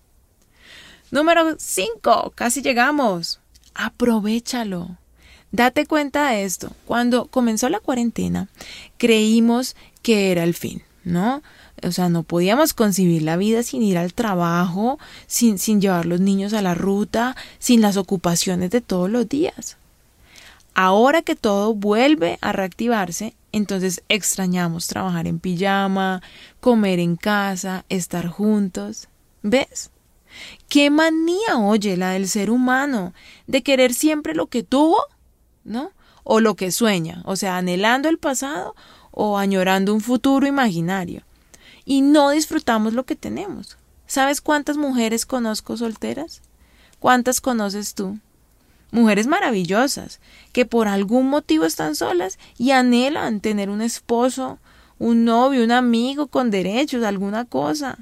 Número 1.10 1.56
cinco, 1.58 2.32
casi 2.34 2.62
llegamos. 2.62 3.40
Aprovechalo. 3.74 4.96
Date 5.52 5.86
cuenta 5.86 6.30
de 6.30 6.44
esto. 6.44 6.72
Cuando 6.84 7.26
comenzó 7.26 7.68
la 7.68 7.80
cuarentena, 7.80 8.48
creímos 8.98 9.76
que 10.02 10.30
era 10.32 10.44
el 10.44 10.54
fin, 10.54 10.82
¿no? 11.04 11.42
O 11.82 11.92
sea, 11.92 12.08
no 12.08 12.22
podíamos 12.22 12.72
concebir 12.72 13.22
la 13.22 13.36
vida 13.36 13.62
sin 13.62 13.82
ir 13.82 13.98
al 13.98 14.14
trabajo, 14.14 14.98
sin, 15.26 15.58
sin 15.58 15.80
llevar 15.80 16.06
los 16.06 16.20
niños 16.20 16.52
a 16.52 16.62
la 16.62 16.74
ruta, 16.74 17.36
sin 17.58 17.80
las 17.80 17.96
ocupaciones 17.96 18.70
de 18.70 18.80
todos 18.80 19.10
los 19.10 19.28
días. 19.28 19.76
Ahora 20.74 21.22
que 21.22 21.36
todo 21.36 21.74
vuelve 21.74 22.38
a 22.40 22.52
reactivarse, 22.52 23.34
Entonces 23.52 24.02
extrañamos 24.10 24.86
trabajar 24.86 25.26
en 25.26 25.38
pijama, 25.38 26.20
comer 26.60 26.98
en 27.00 27.16
casa, 27.16 27.86
estar 27.88 28.26
juntos. 28.26 29.08
¿Ves? 29.42 29.90
Qué 30.68 30.90
manía, 30.90 31.56
oye, 31.58 31.96
la 31.96 32.10
del 32.10 32.28
ser 32.28 32.50
humano, 32.50 33.14
de 33.46 33.62
querer 33.62 33.94
siempre 33.94 34.34
lo 34.34 34.48
que 34.48 34.62
tuvo, 34.62 34.98
¿no? 35.66 35.90
O 36.24 36.40
lo 36.40 36.54
que 36.54 36.72
sueña, 36.72 37.22
o 37.24 37.36
sea, 37.36 37.56
anhelando 37.56 38.08
el 38.08 38.18
pasado 38.18 38.74
o 39.10 39.38
añorando 39.38 39.94
un 39.94 40.00
futuro 40.00 40.46
imaginario. 40.46 41.22
Y 41.84 42.02
no 42.02 42.30
disfrutamos 42.30 42.94
lo 42.94 43.04
que 43.04 43.16
tenemos. 43.16 43.76
¿Sabes 44.06 44.40
cuántas 44.40 44.76
mujeres 44.76 45.26
conozco 45.26 45.76
solteras? 45.76 46.42
¿Cuántas 46.98 47.40
conoces 47.40 47.94
tú? 47.94 48.18
Mujeres 48.90 49.26
maravillosas, 49.26 50.20
que 50.52 50.64
por 50.64 50.88
algún 50.88 51.28
motivo 51.28 51.64
están 51.64 51.96
solas 51.96 52.38
y 52.56 52.70
anhelan 52.70 53.40
tener 53.40 53.68
un 53.68 53.82
esposo, 53.82 54.58
un 54.98 55.24
novio, 55.24 55.64
un 55.64 55.72
amigo 55.72 56.28
con 56.28 56.50
derechos, 56.50 57.02
alguna 57.02 57.44
cosa. 57.44 57.98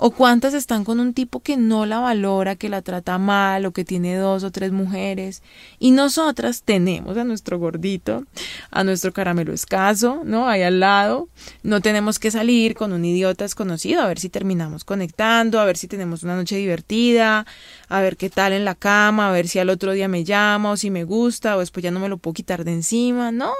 ¿O 0.00 0.12
cuántas 0.12 0.54
están 0.54 0.84
con 0.84 1.00
un 1.00 1.12
tipo 1.12 1.40
que 1.40 1.56
no 1.56 1.84
la 1.84 1.98
valora, 1.98 2.54
que 2.54 2.68
la 2.68 2.82
trata 2.82 3.18
mal 3.18 3.66
o 3.66 3.72
que 3.72 3.84
tiene 3.84 4.14
dos 4.14 4.44
o 4.44 4.52
tres 4.52 4.70
mujeres? 4.70 5.42
Y 5.80 5.90
nosotras 5.90 6.62
tenemos 6.62 7.16
a 7.16 7.24
nuestro 7.24 7.58
gordito, 7.58 8.24
a 8.70 8.84
nuestro 8.84 9.12
caramelo 9.12 9.52
escaso, 9.52 10.22
¿no? 10.24 10.48
Ahí 10.48 10.62
al 10.62 10.78
lado. 10.78 11.28
No 11.64 11.80
tenemos 11.80 12.20
que 12.20 12.30
salir 12.30 12.76
con 12.76 12.92
un 12.92 13.04
idiota 13.04 13.42
desconocido 13.42 14.00
a 14.00 14.06
ver 14.06 14.20
si 14.20 14.28
terminamos 14.28 14.84
conectando, 14.84 15.58
a 15.58 15.64
ver 15.64 15.76
si 15.76 15.88
tenemos 15.88 16.22
una 16.22 16.36
noche 16.36 16.54
divertida, 16.54 17.44
a 17.88 18.00
ver 18.00 18.16
qué 18.16 18.30
tal 18.30 18.52
en 18.52 18.64
la 18.64 18.76
cama, 18.76 19.28
a 19.28 19.32
ver 19.32 19.48
si 19.48 19.58
al 19.58 19.68
otro 19.68 19.90
día 19.90 20.06
me 20.06 20.22
llama 20.22 20.70
o 20.70 20.76
si 20.76 20.92
me 20.92 21.02
gusta 21.02 21.56
o 21.56 21.58
después 21.58 21.82
ya 21.82 21.90
no 21.90 21.98
me 21.98 22.08
lo 22.08 22.18
puedo 22.18 22.34
quitar 22.34 22.62
de 22.62 22.72
encima. 22.72 23.32
No, 23.32 23.52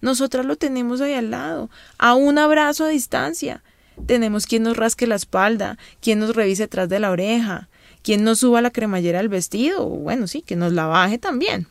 nosotras 0.00 0.46
lo 0.46 0.54
tenemos 0.54 1.00
ahí 1.00 1.14
al 1.14 1.32
lado, 1.32 1.70
a 1.98 2.14
un 2.14 2.38
abrazo 2.38 2.84
a 2.84 2.88
distancia 2.88 3.64
tenemos 4.06 4.46
quien 4.46 4.62
nos 4.62 4.76
rasque 4.76 5.06
la 5.06 5.14
espalda, 5.14 5.78
quien 6.00 6.18
nos 6.18 6.34
revise 6.34 6.64
detrás 6.64 6.88
de 6.88 6.98
la 6.98 7.10
oreja, 7.10 7.68
quien 8.02 8.24
nos 8.24 8.40
suba 8.40 8.60
la 8.60 8.70
cremallera 8.70 9.18
del 9.18 9.28
vestido, 9.28 9.86
o 9.86 9.90
bueno, 9.90 10.26
sí, 10.26 10.42
que 10.42 10.56
nos 10.56 10.72
la 10.72 10.86
baje 10.86 11.18
también. 11.18 11.66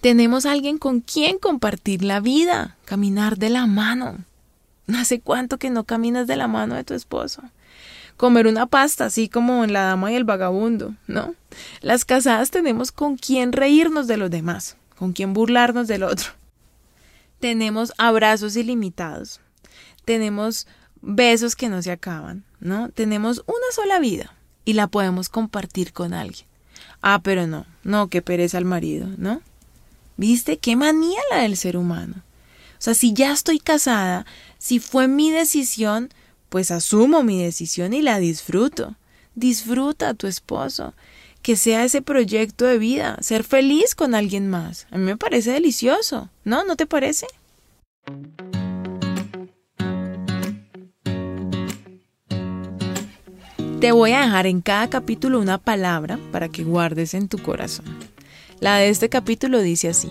Tenemos 0.00 0.46
alguien 0.46 0.78
con 0.78 1.00
quien 1.00 1.38
compartir 1.38 2.02
la 2.02 2.20
vida, 2.20 2.76
caminar 2.84 3.38
de 3.38 3.50
la 3.50 3.66
mano. 3.66 4.18
¿Hace 4.94 5.20
cuánto 5.20 5.58
que 5.58 5.70
no 5.70 5.84
caminas 5.84 6.26
de 6.26 6.36
la 6.36 6.48
mano 6.48 6.74
de 6.74 6.84
tu 6.84 6.94
esposo? 6.94 7.42
Comer 8.16 8.46
una 8.46 8.66
pasta, 8.66 9.06
así 9.06 9.28
como 9.28 9.64
en 9.64 9.72
La 9.72 9.84
Dama 9.84 10.12
y 10.12 10.16
el 10.16 10.24
Vagabundo, 10.24 10.94
¿no? 11.06 11.34
Las 11.80 12.04
casadas 12.04 12.50
tenemos 12.50 12.92
con 12.92 13.16
quien 13.16 13.52
reírnos 13.52 14.06
de 14.06 14.16
los 14.16 14.30
demás, 14.30 14.76
con 14.98 15.12
quien 15.12 15.32
burlarnos 15.32 15.88
del 15.88 16.02
otro. 16.02 16.30
Tenemos 17.40 17.92
abrazos 17.98 18.54
ilimitados. 18.56 19.40
Tenemos 20.04 20.66
besos 21.02 21.56
que 21.56 21.68
no 21.68 21.82
se 21.82 21.90
acaban, 21.90 22.44
¿no? 22.60 22.88
Tenemos 22.88 23.42
una 23.46 23.72
sola 23.74 23.98
vida 23.98 24.34
y 24.64 24.72
la 24.72 24.86
podemos 24.86 25.28
compartir 25.28 25.92
con 25.92 26.14
alguien. 26.14 26.46
Ah, 27.02 27.20
pero 27.22 27.46
no, 27.46 27.66
no, 27.82 28.08
que 28.08 28.22
pereza 28.22 28.58
al 28.58 28.64
marido, 28.64 29.08
¿no? 29.18 29.42
¿Viste? 30.16 30.58
Qué 30.58 30.76
manía 30.76 31.20
la 31.30 31.38
del 31.38 31.56
ser 31.56 31.76
humano. 31.76 32.14
O 32.16 32.84
sea, 32.84 32.94
si 32.94 33.12
ya 33.12 33.32
estoy 33.32 33.58
casada, 33.58 34.26
si 34.58 34.78
fue 34.78 35.08
mi 35.08 35.30
decisión, 35.30 36.10
pues 36.48 36.70
asumo 36.70 37.22
mi 37.22 37.42
decisión 37.42 37.92
y 37.92 38.02
la 38.02 38.18
disfruto. 38.18 38.96
Disfruta 39.34 40.10
a 40.10 40.14
tu 40.14 40.26
esposo, 40.26 40.94
que 41.42 41.56
sea 41.56 41.84
ese 41.84 42.02
proyecto 42.02 42.66
de 42.66 42.78
vida, 42.78 43.16
ser 43.20 43.44
feliz 43.44 43.94
con 43.94 44.14
alguien 44.14 44.48
más. 44.48 44.86
A 44.90 44.98
mí 44.98 45.04
me 45.04 45.16
parece 45.16 45.52
delicioso, 45.52 46.28
¿no? 46.44 46.64
¿No 46.64 46.76
te 46.76 46.86
parece? 46.86 47.26
Te 53.82 53.90
voy 53.90 54.12
a 54.12 54.20
dejar 54.20 54.46
en 54.46 54.60
cada 54.60 54.88
capítulo 54.88 55.40
una 55.40 55.58
palabra 55.58 56.16
para 56.30 56.48
que 56.48 56.62
guardes 56.62 57.14
en 57.14 57.26
tu 57.26 57.38
corazón. 57.38 57.86
La 58.60 58.76
de 58.76 58.90
este 58.90 59.08
capítulo 59.08 59.60
dice 59.60 59.88
así. 59.88 60.08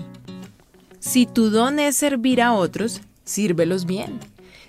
Si 0.99 1.25
tu 1.25 1.49
don 1.49 1.79
es 1.79 1.95
servir 1.95 2.41
a 2.41 2.51
otros, 2.51 2.99
sírvelos 3.23 3.85
bien. 3.85 4.19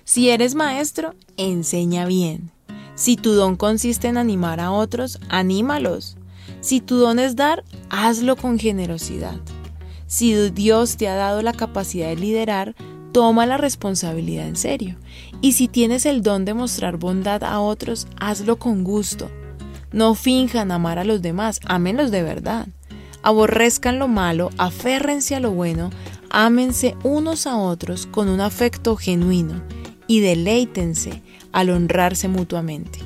Si 0.05 0.29
eres 0.29 0.55
maestro, 0.55 1.15
enseña 1.35 2.05
bien. 2.05 2.49
Si 2.95 3.17
tu 3.17 3.33
don 3.33 3.57
consiste 3.57 4.07
en 4.07 4.17
animar 4.17 4.61
a 4.61 4.71
otros, 4.71 5.19
anímalos. 5.27 6.15
Si 6.61 6.79
tu 6.79 6.95
don 6.95 7.19
es 7.19 7.35
dar, 7.35 7.65
hazlo 7.89 8.37
con 8.37 8.57
generosidad. 8.57 9.35
Si 10.07 10.49
Dios 10.51 10.95
te 10.95 11.09
ha 11.09 11.15
dado 11.15 11.41
la 11.41 11.51
capacidad 11.51 12.07
de 12.07 12.15
liderar, 12.15 12.73
toma 13.13 13.45
la 13.45 13.57
responsabilidad 13.57 14.47
en 14.47 14.57
serio. 14.57 14.97
Y 15.39 15.53
si 15.53 15.69
tienes 15.69 16.05
el 16.05 16.21
don 16.21 16.43
de 16.43 16.53
mostrar 16.53 16.97
bondad 16.97 17.43
a 17.43 17.61
otros, 17.61 18.07
hazlo 18.19 18.57
con 18.57 18.83
gusto. 18.83 19.31
No 19.93 20.15
finjan 20.15 20.71
amar 20.71 20.99
a 20.99 21.05
los 21.05 21.21
demás, 21.21 21.61
ámenlos 21.65 22.11
de 22.11 22.23
verdad. 22.23 22.67
Aborrezcan 23.21 23.99
lo 23.99 24.09
malo, 24.09 24.49
aférrense 24.57 25.35
a 25.35 25.39
lo 25.39 25.51
bueno, 25.51 25.91
ámense 26.29 26.97
unos 27.03 27.47
a 27.47 27.55
otros 27.55 28.07
con 28.07 28.27
un 28.27 28.41
afecto 28.41 28.97
genuino 28.97 29.63
y 30.07 30.19
deleítense 30.19 31.21
al 31.53 31.69
honrarse 31.69 32.27
mutuamente. 32.27 32.99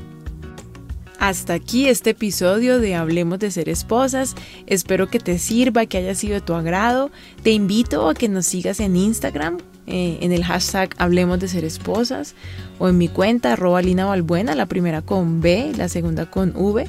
Hasta 1.20 1.54
aquí 1.54 1.88
este 1.88 2.12
episodio 2.12 2.80
de 2.80 2.96
Hablemos 2.96 3.40
de 3.40 3.52
ser 3.52 3.70
esposas. 3.70 4.36
Espero 4.68 5.08
que 5.08 5.20
te 5.20 5.40
sirva, 5.40 5.86
que 5.86 5.98
haya 5.98 6.16
sido 6.16 6.36
de 6.36 6.42
tu 6.42 6.54
agrado. 6.54 7.12
Te 7.44 7.52
invito 7.52 8.08
a 8.08 8.14
que 8.14 8.30
nos 8.30 8.46
sigas 8.46 8.80
en 8.80 8.96
Instagram 8.96 9.58
eh, 9.88 10.20
en 10.22 10.32
el 10.32 10.44
hashtag 10.44 10.94
Hablemos 10.98 11.40
de 11.40 11.48
ser 11.48 11.64
esposas 11.64 12.36
o 12.78 12.90
en 12.90 12.98
mi 12.98 13.08
cuenta 13.08 13.54
arroba 13.54 13.82
Lina 13.82 14.06
Balbuena, 14.06 14.54
la 14.54 14.68
primera 14.68 15.02
con 15.02 15.42
B, 15.42 15.72
la 15.78 15.90
segunda 15.90 16.30
con 16.30 16.54
V. 16.56 16.88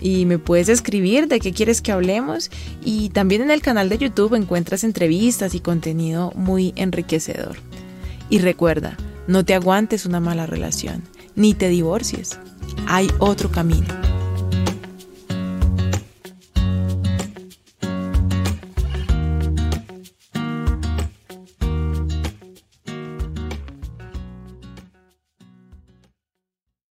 Y 0.00 0.26
me 0.26 0.38
puedes 0.38 0.68
escribir 0.68 1.26
de 1.26 1.40
qué 1.40 1.52
quieres 1.52 1.82
que 1.82 1.92
hablemos. 1.92 2.50
Y 2.84 3.10
también 3.10 3.42
en 3.42 3.50
el 3.50 3.60
canal 3.60 3.88
de 3.88 3.98
YouTube 3.98 4.34
encuentras 4.34 4.84
entrevistas 4.84 5.54
y 5.54 5.60
contenido 5.60 6.32
muy 6.36 6.72
enriquecedor. 6.76 7.56
Y 8.30 8.38
recuerda, 8.38 8.96
no 9.26 9.44
te 9.44 9.54
aguantes 9.54 10.06
una 10.06 10.20
mala 10.20 10.46
relación, 10.46 11.02
ni 11.34 11.54
te 11.54 11.68
divorcies. 11.68 12.38
Hay 12.86 13.08
otro 13.18 13.50
camino. 13.50 14.17